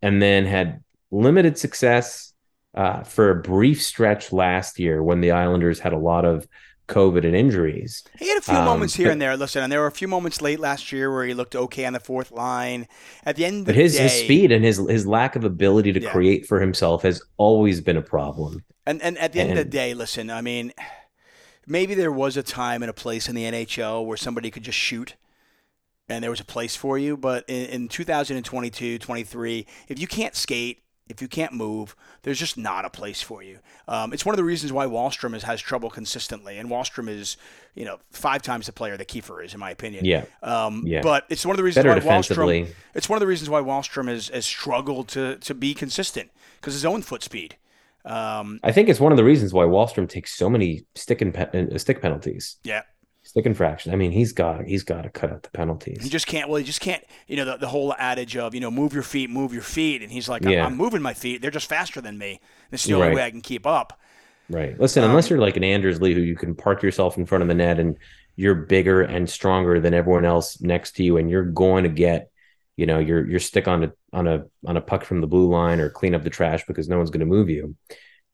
[0.00, 2.32] and then had limited success
[2.74, 6.46] uh, for a brief stretch last year when the Islanders had a lot of
[6.88, 8.04] COVID and injuries.
[8.18, 9.36] He had a few um, moments here but, and there.
[9.36, 11.92] Listen, and there were a few moments late last year where he looked okay on
[11.92, 12.88] the fourth line.
[13.24, 16.00] At the end, but his, day, his speed and his his lack of ability to
[16.00, 16.10] yeah.
[16.10, 18.64] create for himself has always been a problem.
[18.86, 20.72] And and at the and, end of the day, listen, I mean,
[21.66, 24.78] maybe there was a time and a place in the NHL where somebody could just
[24.78, 25.16] shoot
[26.08, 27.16] and there was a place for you.
[27.16, 32.56] But in, in 2022, 23, if you can't skate, if you can't move, there's just
[32.56, 33.58] not a place for you.
[33.86, 37.36] Um, it's one of the reasons why Wahlstrom has, has trouble consistently, and Wahlstrom is,
[37.74, 40.04] you know, five times the player that Kieffer is, in my opinion.
[40.04, 40.24] Yeah.
[40.42, 41.02] Um, yeah.
[41.02, 42.68] But it's one of the reasons Better why Wahlstrom.
[42.94, 46.74] It's one of the reasons why Wahlstrom has, has struggled to to be consistent because
[46.74, 47.56] his own foot speed.
[48.04, 51.32] Um, I think it's one of the reasons why Wahlstrom takes so many stick and
[51.32, 52.56] pe- uh, stick penalties.
[52.64, 52.82] Yeah,
[53.32, 53.94] stick infraction.
[53.94, 56.02] I mean, he's got he's got to cut out the penalties.
[56.02, 56.50] He just can't.
[56.50, 57.02] Well, he just can't.
[57.26, 60.02] You know, the, the whole adage of you know, move your feet, move your feet,
[60.02, 60.66] and he's like, I'm, yeah.
[60.66, 61.40] I'm moving my feet.
[61.40, 62.40] They're just faster than me.
[62.70, 63.16] This is the only right.
[63.16, 63.98] way I can keep up.
[64.50, 64.78] Right.
[64.78, 67.40] Listen, Um, unless you're like an Anders Lee who you can park yourself in front
[67.40, 67.96] of the net and
[68.36, 72.30] you're bigger and stronger than everyone else next to you, and you're going to get,
[72.76, 75.48] you know, your your stick on a on a on a puck from the blue
[75.48, 77.74] line or clean up the trash because no one's going to move you.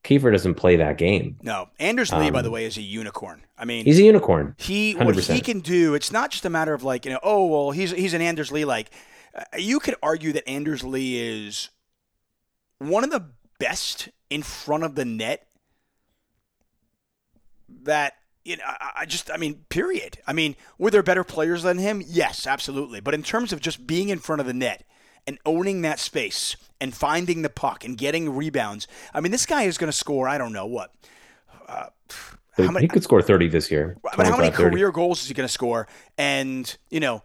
[0.09, 1.37] Kieffer doesn't play that game.
[1.43, 3.43] No, Anders Lee, by Um, the way, is a unicorn.
[3.59, 4.55] I mean, He's a unicorn.
[4.57, 5.93] He what he can do.
[5.95, 7.21] It's not just a matter of like you know.
[7.23, 8.65] Oh well, he's he's an Anders Lee.
[8.65, 8.91] Like
[9.35, 11.69] uh, you could argue that Anders Lee is
[12.79, 13.27] one of the
[13.59, 15.47] best in front of the net.
[17.83, 18.15] That
[18.47, 20.19] you know, I, I just I mean, period.
[20.27, 22.03] I mean, were there better players than him?
[22.07, 23.01] Yes, absolutely.
[23.01, 24.85] But in terms of just being in front of the net
[25.27, 29.65] and owning that space and finding the puck and getting rebounds, I mean, this guy
[29.65, 30.29] is going to score.
[30.29, 30.93] I don't know what.
[31.69, 31.87] Uh,
[32.57, 33.97] how many, he could score 30 this year.
[34.03, 34.71] but how many 30.
[34.71, 35.87] career goals is he going to score?
[36.17, 37.23] And you know,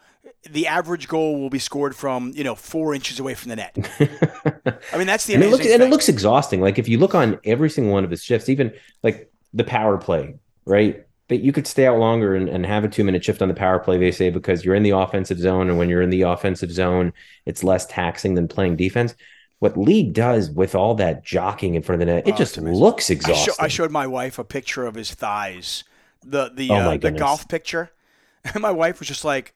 [0.49, 3.75] the average goal will be scored from you know four inches away from the net.
[4.93, 6.61] I mean, that's the and, it looks, and it looks exhausting.
[6.61, 9.97] Like if you look on every single one of his shifts, even like the power
[9.97, 11.02] play, right?
[11.29, 13.53] But you could stay out longer and, and have a two minute shift on the
[13.53, 15.69] power play, they say, because you're in the offensive zone.
[15.69, 17.13] And when you're in the offensive zone,
[17.45, 19.15] it's less taxing than playing defense.
[19.59, 22.53] What Lee does with all that jockeying in front of the net, Oh, it just
[22.53, 22.81] it's amazing.
[22.81, 23.55] looks I, exhausting.
[23.59, 25.85] I showed my wife a picture of his thighs,
[26.25, 27.91] the the Oh, uh, the golf picture,
[28.43, 29.53] and my wife was just like,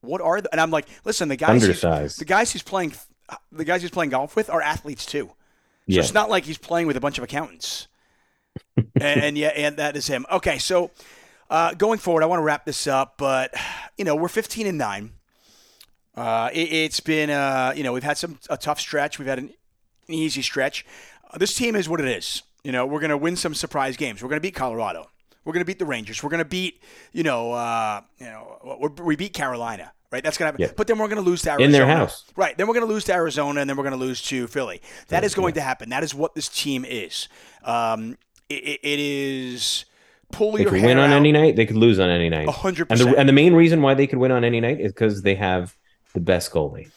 [0.00, 0.50] "What are?" The-?
[0.50, 2.18] And I'm like, "Listen, the guys, Undersized.
[2.18, 2.94] the guys he's playing,
[3.52, 5.26] the guys he's playing golf with are athletes too.
[5.26, 5.34] So
[5.86, 6.00] yeah.
[6.00, 7.86] it's not like he's playing with a bunch of accountants.
[8.76, 10.26] And, and yeah, and that is him.
[10.30, 10.90] Okay, so
[11.50, 13.54] uh, going forward, I want to wrap this up, but
[13.96, 15.12] you know we're 15 and nine.
[16.16, 19.18] Uh, it, it's been uh, you know we've had some a tough stretch.
[19.18, 19.50] We've had an,
[20.08, 20.86] an easy stretch.
[21.30, 22.42] Uh, this team is what it is.
[22.62, 24.22] You know we're going to win some surprise games.
[24.22, 25.10] We're going to beat Colorado.
[25.44, 26.22] We're going to beat the Rangers.
[26.22, 29.92] We're going to beat you know uh, you know we're, beat Carolina.
[30.10, 30.60] Right, that's gonna happen.
[30.60, 30.70] Yeah.
[30.76, 32.22] But then we're gonna lose to Arizona In their house.
[32.36, 34.80] Right, then we're gonna lose to Arizona, and then we're gonna lose to Philly.
[35.08, 35.88] That is going to happen.
[35.88, 37.28] That is what this team is.
[37.64, 38.16] Um,
[38.54, 39.84] it, it- is
[40.32, 41.16] pull They your could hair win on out.
[41.16, 41.56] any night.
[41.56, 42.48] They could lose on any night.
[42.48, 43.18] Hundred And the percent.
[43.18, 45.76] and the main reason why they could win on any night is because they have
[46.12, 46.90] the best goalie.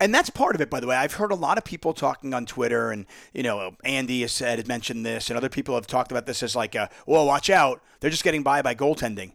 [0.00, 0.94] And that's part of it, by the way.
[0.94, 4.58] I've heard a lot of people talking on Twitter, and you know, Andy has said,
[4.58, 7.50] had mentioned this, and other people have talked about this as like, a, "Well, watch
[7.50, 7.82] out!
[7.98, 9.32] They're just getting by by goaltending."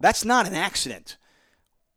[0.00, 1.16] That's not an accident.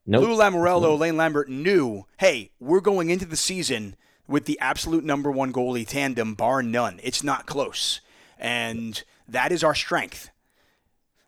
[0.06, 0.22] Nope.
[0.24, 3.96] Lou Lamoriello, Lane Lambert knew, hey, we're going into the season
[4.28, 7.00] with the absolute number one goalie tandem, bar none.
[7.02, 8.02] It's not close,
[8.38, 10.30] and that is our strength.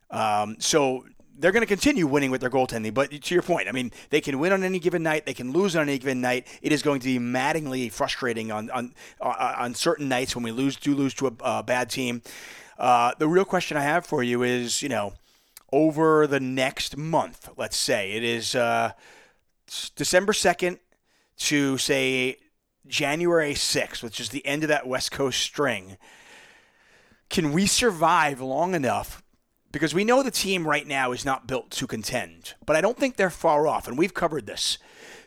[0.09, 1.05] Um, so
[1.37, 2.93] they're going to continue winning with their goaltending.
[2.93, 5.25] But to your point, I mean, they can win on any given night.
[5.25, 6.47] They can lose on any given night.
[6.61, 10.51] It is going to be maddeningly frustrating on on uh, on certain nights when we
[10.51, 12.21] lose do lose to a, a bad team.
[12.77, 15.13] Uh, the real question I have for you is, you know,
[15.71, 18.91] over the next month, let's say it is uh,
[19.95, 20.79] December second
[21.37, 22.37] to say
[22.87, 25.97] January sixth, which is the end of that West Coast string.
[27.29, 29.21] Can we survive long enough
[29.71, 32.97] because we know the team right now is not built to contend, but I don't
[32.97, 34.77] think they're far off, and we've covered this.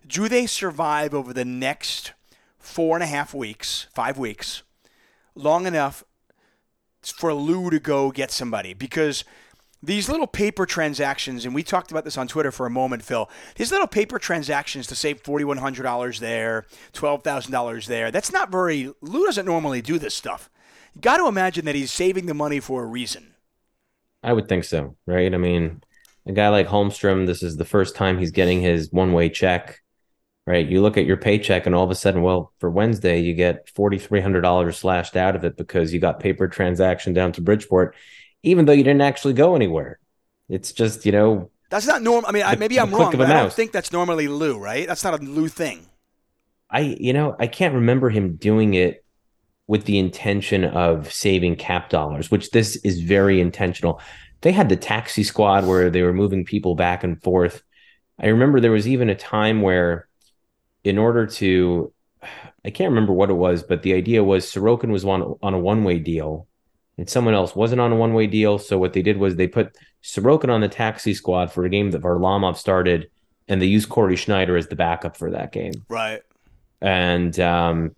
[0.07, 2.13] Do they survive over the next
[2.59, 4.63] four and a half weeks, five weeks,
[5.35, 6.03] long enough
[7.03, 8.73] for Lou to go get somebody?
[8.73, 9.25] Because
[9.83, 13.31] these little paper transactions, and we talked about this on Twitter for a moment, Phil.
[13.57, 18.11] These little paper transactions to save forty one hundred dollars there, twelve thousand dollars there.
[18.11, 18.93] That's not very.
[19.01, 20.51] Lou doesn't normally do this stuff.
[20.94, 23.35] You got to imagine that he's saving the money for a reason.
[24.22, 25.33] I would think so, right?
[25.33, 25.83] I mean,
[26.26, 29.81] a guy like Holmstrom, this is the first time he's getting his one way check,
[30.46, 30.66] right?
[30.66, 33.66] You look at your paycheck, and all of a sudden, well, for Wednesday, you get
[33.74, 37.94] $4,300 slashed out of it because you got paper transaction down to Bridgeport,
[38.42, 39.98] even though you didn't actually go anywhere.
[40.48, 42.29] It's just, you know, That's not normal.
[42.29, 44.87] I mean, I, The- maybe I'm wrong, but I don't think that's normally Lou, right?
[44.87, 45.87] That's not a Lou thing.
[46.68, 49.05] I, you know, I can't remember him doing it
[49.71, 54.01] with the intention of saving cap dollars, which this is very intentional.
[54.41, 57.63] They had the taxi squad where they were moving people back and forth.
[58.19, 60.09] I remember there was even a time where,
[60.83, 61.93] in order to,
[62.65, 65.59] I can't remember what it was, but the idea was Sorokin was on, on a
[65.61, 66.49] one way deal
[66.99, 68.59] and someone else wasn't on a one way deal.
[68.59, 71.93] So what they did was they put Sorokin on the taxi squad for a game
[71.93, 73.09] that Varlamov started,
[73.47, 76.23] and they used Cory Schneider as the backup for that game Right.
[76.81, 77.95] and um,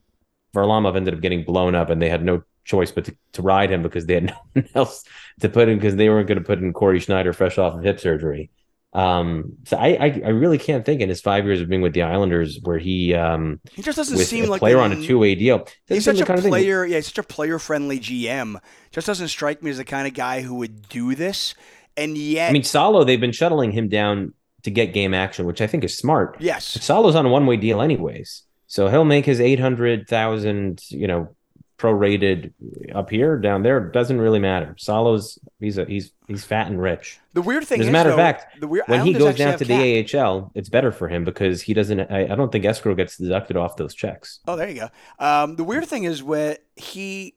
[0.54, 3.70] Varlamov ended up getting blown up, and they had no choice but to, to ride
[3.70, 5.04] him because they had no one else
[5.40, 7.82] to put in because they weren't going to put in Cory Schneider fresh off of
[7.82, 8.50] hip surgery.
[8.94, 11.94] Um, so I, I I really can't think in his five years of being with
[11.94, 15.02] the Islanders where he um He just doesn't seem a like player the- on a
[15.02, 15.66] two way deal.
[15.86, 16.84] He's such a player.
[16.84, 18.60] Yeah, he's such a player-friendly GM.
[18.90, 21.54] Just doesn't strike me as the kind of guy who would do this.
[21.96, 25.62] And yet, I mean, Salo, they've been shuttling him down to get game action, which
[25.62, 26.36] I think is smart.
[26.38, 28.42] yes, Salo's on a one way deal anyways,
[28.72, 31.36] so he'll make his eight hundred thousand, you know,
[31.76, 32.54] prorated
[32.94, 34.74] up here, down there, doesn't really matter.
[34.78, 37.18] Salo's he's a, he's he's fat and rich.
[37.34, 39.36] The weird thing As a is, matter of though, fact, the weird, When he goes
[39.36, 40.08] down to cap.
[40.08, 42.00] the AHL, it's better for him because he doesn't.
[42.10, 44.40] I, I don't think escrow gets deducted off those checks.
[44.48, 44.88] Oh, there you go.
[45.22, 47.34] Um, the weird thing is when he,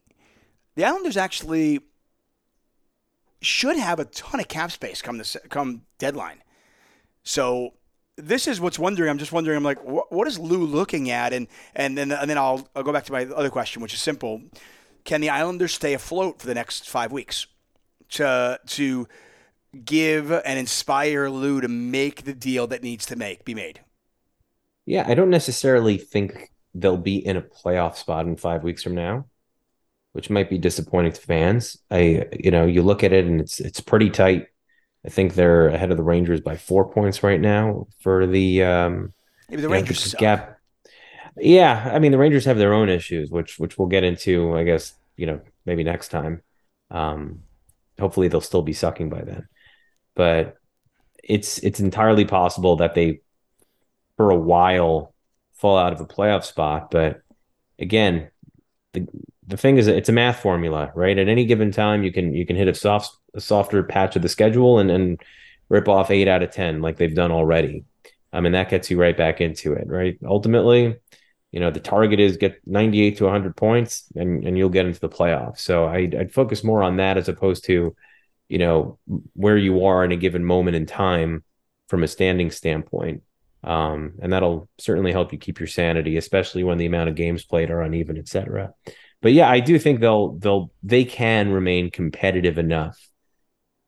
[0.76, 1.82] the Islanders actually
[3.42, 6.42] should have a ton of cap space come this come deadline.
[7.24, 7.74] So
[8.18, 9.09] this is what's wondering.
[9.09, 9.57] I'm just wondering.
[9.57, 11.34] I'm like, what, what is Lou looking at?
[11.34, 14.01] And and then and then I'll I'll go back to my other question, which is
[14.01, 14.41] simple:
[15.03, 17.47] Can the Islanders stay afloat for the next five weeks
[18.09, 19.07] to to
[19.84, 23.82] give and inspire Lou to make the deal that needs to make be made?
[24.86, 28.95] Yeah, I don't necessarily think they'll be in a playoff spot in five weeks from
[28.95, 29.26] now,
[30.13, 31.78] which might be disappointing to fans.
[31.89, 34.47] I, you know, you look at it and it's it's pretty tight.
[35.06, 39.14] I think they're ahead of the Rangers by four points right now for the um
[39.49, 40.20] Maybe the know, Rangers suck.
[40.20, 40.60] gap.
[41.38, 44.64] Yeah, I mean the Rangers have their own issues, which which we'll get into, I
[44.64, 46.41] guess, you know, maybe next time.
[46.91, 47.43] Um,
[47.99, 49.47] hopefully they'll still be sucking by then.
[50.16, 50.58] But
[51.24, 53.22] it's it's entirely possible that they
[54.18, 55.14] for a while
[55.56, 56.91] fall out of a playoff spot.
[56.91, 57.22] But
[57.80, 58.30] again,
[58.93, 59.08] the
[59.47, 61.18] the thing is it's a math formula, right?
[61.18, 64.22] At any given time you can you can hit a soft a softer patch of
[64.22, 65.22] the schedule and and
[65.70, 67.86] rip off eight out of ten like they've done already.
[68.34, 70.18] I mean that gets you right back into it, right?
[70.26, 70.96] Ultimately,
[71.52, 75.00] you know, the target is get 98 to 100 points and and you'll get into
[75.00, 75.60] the playoffs.
[75.60, 77.96] So I I'd focus more on that as opposed to,
[78.50, 79.00] you know,
[79.34, 81.44] where you are in a given moment in time
[81.88, 83.24] from a standing standpoint.
[83.64, 87.44] Um, and that'll certainly help you keep your sanity, especially when the amount of games
[87.44, 88.74] played are uneven, et cetera.
[89.22, 92.96] But yeah, I do think they'll they'll they can remain competitive enough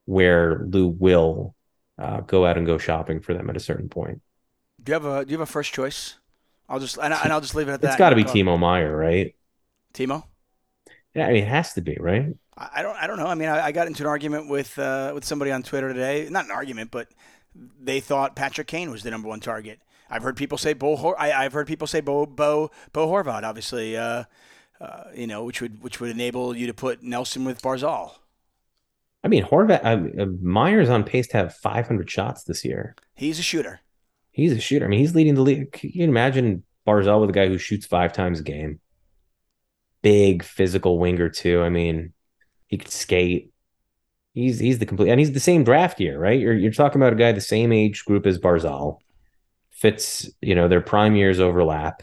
[0.08, 1.54] where Lou will
[2.00, 4.22] uh, go out and go shopping for them at a certain point.
[4.82, 6.16] Do you have a Do you have a first choice?
[6.70, 7.88] I'll just and, I'll just leave it at that.
[7.88, 8.32] It's got to be Go.
[8.32, 9.36] Timo Meier, right?
[9.94, 10.24] Timo.
[11.14, 12.36] Yeah, I mean, it has to be, right?
[12.58, 12.96] I I don't.
[12.96, 13.28] I don't know.
[13.28, 16.28] I mean, I, I got into an argument with uh, with somebody on Twitter today.
[16.30, 17.10] Not an argument, but
[17.56, 19.80] they thought Patrick Kane was the number one target.
[20.10, 20.96] I've heard people say Bo.
[20.96, 23.44] Hor- I, I've heard people say Bo Bo Bo Horvat.
[23.44, 24.24] Obviously, uh,
[24.80, 28.14] uh, you know, which would which would enable you to put Nelson with Barzal.
[29.28, 32.96] I mean, Horvat, uh, uh, Meier's on pace to have 500 shots this year.
[33.14, 33.82] He's a shooter.
[34.32, 34.86] He's a shooter.
[34.86, 35.74] I mean, he's leading the league.
[35.74, 38.80] Can you imagine Barzal with a guy who shoots five times a game?
[40.02, 41.62] Big physical winger too.
[41.62, 42.14] I mean,
[42.68, 43.52] he could skate.
[44.34, 46.40] He's he's the complete and he's the same draft year, right?
[46.40, 49.00] You're you're talking about a guy the same age group as Barzal.
[49.72, 52.02] Fits, you know, their prime years overlap.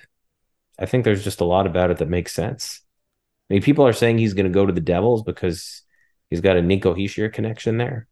[0.78, 2.82] I think there's just a lot about it that makes sense.
[3.48, 5.83] I mean, people are saying he's going to go to the Devils because
[6.30, 8.06] he's got a Nico Hischier connection there,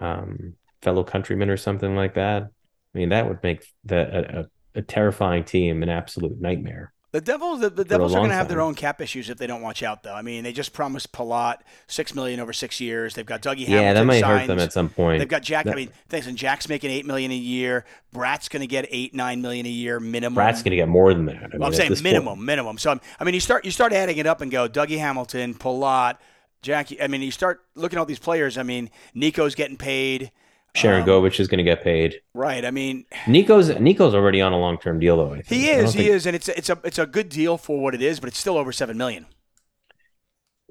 [0.00, 2.42] um, fellow countryman or something like that.
[2.42, 6.92] I mean, that would make the a, a, terrifying team an absolute nightmare.
[7.10, 9.46] The Devils, the, the Devils are going to have their own cap issues if they
[9.46, 10.12] don't watch out, though.
[10.12, 13.14] I mean, they just promised Palat six million over six years.
[13.14, 14.40] They've got Dougie Yeah, Hamilton that might signed.
[14.40, 15.20] hurt them at some point.
[15.20, 15.66] They've got Jack.
[15.68, 16.26] I mean, thanks.
[16.26, 17.86] And Jack's making eight million a year.
[18.14, 20.34] Bratt's going to get eight nine million a year minimum.
[20.34, 21.50] Bratt's going to get more than that.
[21.54, 22.40] I Well, I'm saying minimum, point.
[22.42, 22.76] minimum.
[22.76, 25.54] So I'm, I mean, you start you start adding it up and go Dougie Hamilton,
[25.54, 26.18] Palat,
[26.62, 27.00] Jackie.
[27.00, 28.58] I mean, you start looking at all these players.
[28.58, 30.30] I mean, Nico's getting paid.
[30.74, 32.20] Sharon Um, Govich is going to get paid.
[32.34, 32.64] Right.
[32.64, 35.32] I mean, Nico's Nico's already on a long term deal though.
[35.32, 35.46] I think.
[35.62, 35.92] he is.
[35.94, 38.02] He think- is, and it's a, it's a it's a good deal for what it
[38.02, 39.26] is, but it's still over seven million.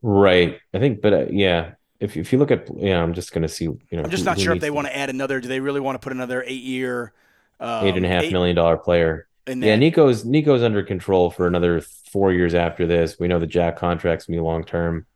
[0.02, 0.60] Right.
[0.74, 3.48] I think, but uh, yeah, if if you look at, yeah, I'm just going to
[3.48, 3.66] see.
[3.66, 5.40] You know, I'm just not sure if they to- want to add another.
[5.42, 7.14] Do they really want to put another eight year?
[7.60, 9.28] Um, eight and a half million dollar player.
[9.48, 9.76] in Yeah.
[9.78, 11.82] Nico's Nico's under control for another
[12.12, 13.18] four years after this.
[13.20, 15.08] We know the Jack contract's gonna be long term.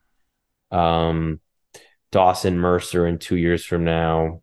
[0.72, 1.40] Um,
[2.12, 4.42] Dawson Mercer in two years from now.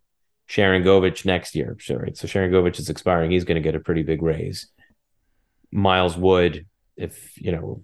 [0.49, 1.77] Sharangovich next year.
[1.89, 2.17] Right.
[2.17, 3.29] So Sharangovich is expiring.
[3.29, 4.67] He's going to get a pretty big raise.
[5.71, 6.65] Miles Wood,
[6.97, 7.83] if you know,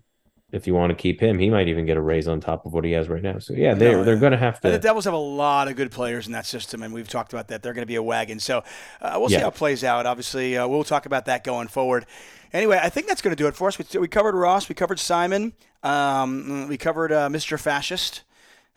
[0.51, 2.73] if you want to keep him, he might even get a raise on top of
[2.73, 3.37] what he has right now.
[3.37, 4.79] So yeah, they're No, they're going to have And the.
[4.79, 7.61] Devils have a lot of good players in that system, and we've talked about that.
[7.61, 8.39] They're going to be a wagon.
[8.39, 8.63] So
[9.01, 10.05] uh, we'll see how it plays out.
[10.05, 12.05] Obviously, uh, we'll talk about that going forward.
[12.53, 13.77] Anyway, I think that's going to do it for us.
[13.77, 14.69] We, we covered Ross.
[14.69, 15.53] We covered Simon.
[15.83, 17.61] Um, we covered uh, Mr.
[17.61, 18.21] Fasching.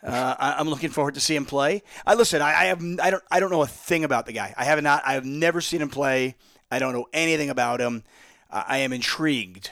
[0.02, 1.82] Uh, I, I'm looking forward to see him play.
[2.06, 2.40] I listen.
[2.40, 2.82] I, I have.
[3.02, 3.22] I don't.
[3.30, 4.54] I don't know a thing about the guy.
[4.56, 5.02] I have not.
[5.04, 6.36] I have never seen him play.
[6.70, 8.04] I don't know anything about him.
[8.50, 9.70] Uh, I am intrigued.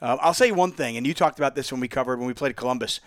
[0.00, 2.34] Uh, I'll say one thing, and you talked about this when we covered when we
[2.34, 3.00] played Columbus.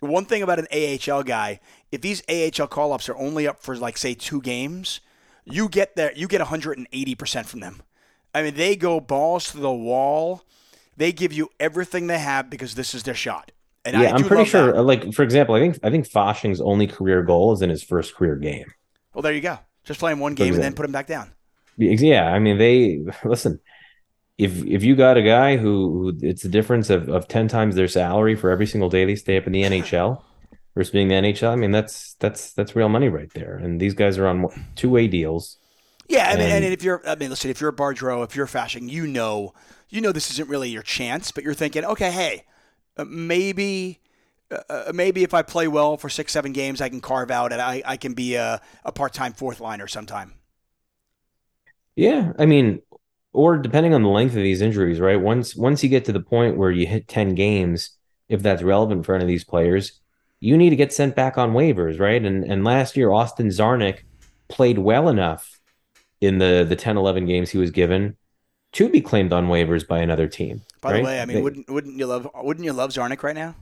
[0.00, 1.60] One thing about an AHL guy,
[1.92, 5.00] if these AHL call ups are only up for like say two games,
[5.44, 7.82] you get there you get 180% from them.
[8.34, 10.42] I mean, they go balls to the wall.
[10.96, 13.52] They give you everything they have because this is their shot.
[13.84, 14.72] And Yeah, I'm pretty sure.
[14.72, 14.82] that.
[14.82, 18.14] Like for example, I think I think Fasching's only career goal is in his first
[18.14, 18.72] career game.
[19.12, 19.58] Well, there you go.
[19.84, 21.32] Just play him one game and then put him back down.
[21.76, 23.60] Yeah, I mean they listen.
[24.38, 27.74] if if you got a guy who, who it's a difference of, of 10 times
[27.74, 30.22] their salary for every single day they stay up in the NHL
[30.74, 33.56] versus being the NHL, I mean that's that's that's real money right there.
[33.56, 35.58] And these guys are on two way deals.
[36.08, 38.36] Yeah, I mean, and, and, if you're, I mean, listen, if you're a Bardreau, if
[38.36, 39.54] you're Fasching, you know,
[39.88, 42.44] you know, this isn't really your chance, but you're thinking, okay, hey,
[42.96, 44.00] uh, maybe,
[44.50, 47.52] uh, uh, maybe if I play well for six, seven games, I can carve out
[47.52, 50.34] and I, I can be a, a part time fourth liner sometime.
[51.96, 52.82] Yeah, I mean,
[53.32, 55.20] or depending on the length of these injuries, right?
[55.20, 57.90] Once once you get to the point where you hit 10 games,
[58.28, 60.00] if that's relevant for any of these players,
[60.40, 62.24] you need to get sent back on waivers, right?
[62.24, 64.00] And and last year Austin Czarnik
[64.48, 65.60] played well enough
[66.20, 68.16] in the the 10 11 games he was given
[68.72, 70.62] to be claimed on waivers by another team.
[70.84, 70.98] By right?
[70.98, 73.56] the way, I mean, they, wouldn't wouldn't you love wouldn't you love Czarnik right now?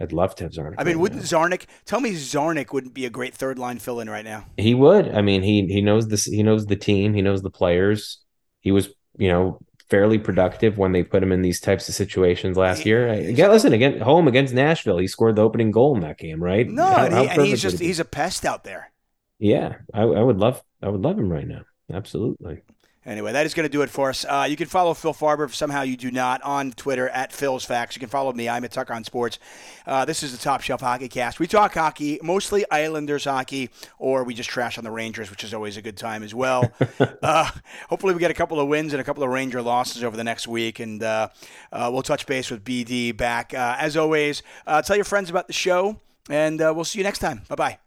[0.00, 0.74] I'd love to have Czarnik.
[0.78, 1.38] I mean, right wouldn't now.
[1.38, 4.46] Czarnik tell me Czarnik wouldn't be a great third line fill in right now?
[4.56, 5.14] He would.
[5.14, 6.24] I mean, he he knows this.
[6.24, 7.14] He knows the team.
[7.14, 8.18] He knows the players.
[8.60, 9.58] He was you know,
[9.88, 13.08] fairly productive when they put him in these types of situations last year.
[13.08, 16.68] Again, listen, again, home against Nashville, he scored the opening goal in that game, right?
[16.68, 18.90] No, how, and, he, and he's just he's a pest out there.
[19.38, 21.62] Yeah, I, I would love I would love him right now.
[21.92, 22.62] Absolutely.
[23.06, 24.24] Anyway, that is going to do it for us.
[24.24, 27.64] Uh, you can follow Phil Farber if somehow you do not on Twitter at Phil's
[27.64, 27.96] Facts.
[27.96, 28.48] You can follow me.
[28.48, 29.38] I'm at Tuck on Sports.
[29.86, 31.38] Uh, this is the Top Shelf Hockey Cast.
[31.38, 35.52] We talk hockey, mostly Islanders hockey, or we just trash on the Rangers, which is
[35.52, 36.72] always a good time as well.
[37.22, 37.50] uh,
[37.90, 40.24] hopefully, we get a couple of wins and a couple of Ranger losses over the
[40.24, 41.28] next week, and uh,
[41.72, 43.52] uh, we'll touch base with BD back.
[43.52, 44.42] Uh, as always,
[44.84, 46.00] tell your friends about the show,
[46.30, 47.42] and we'll see you next time.
[47.48, 47.83] Bye bye.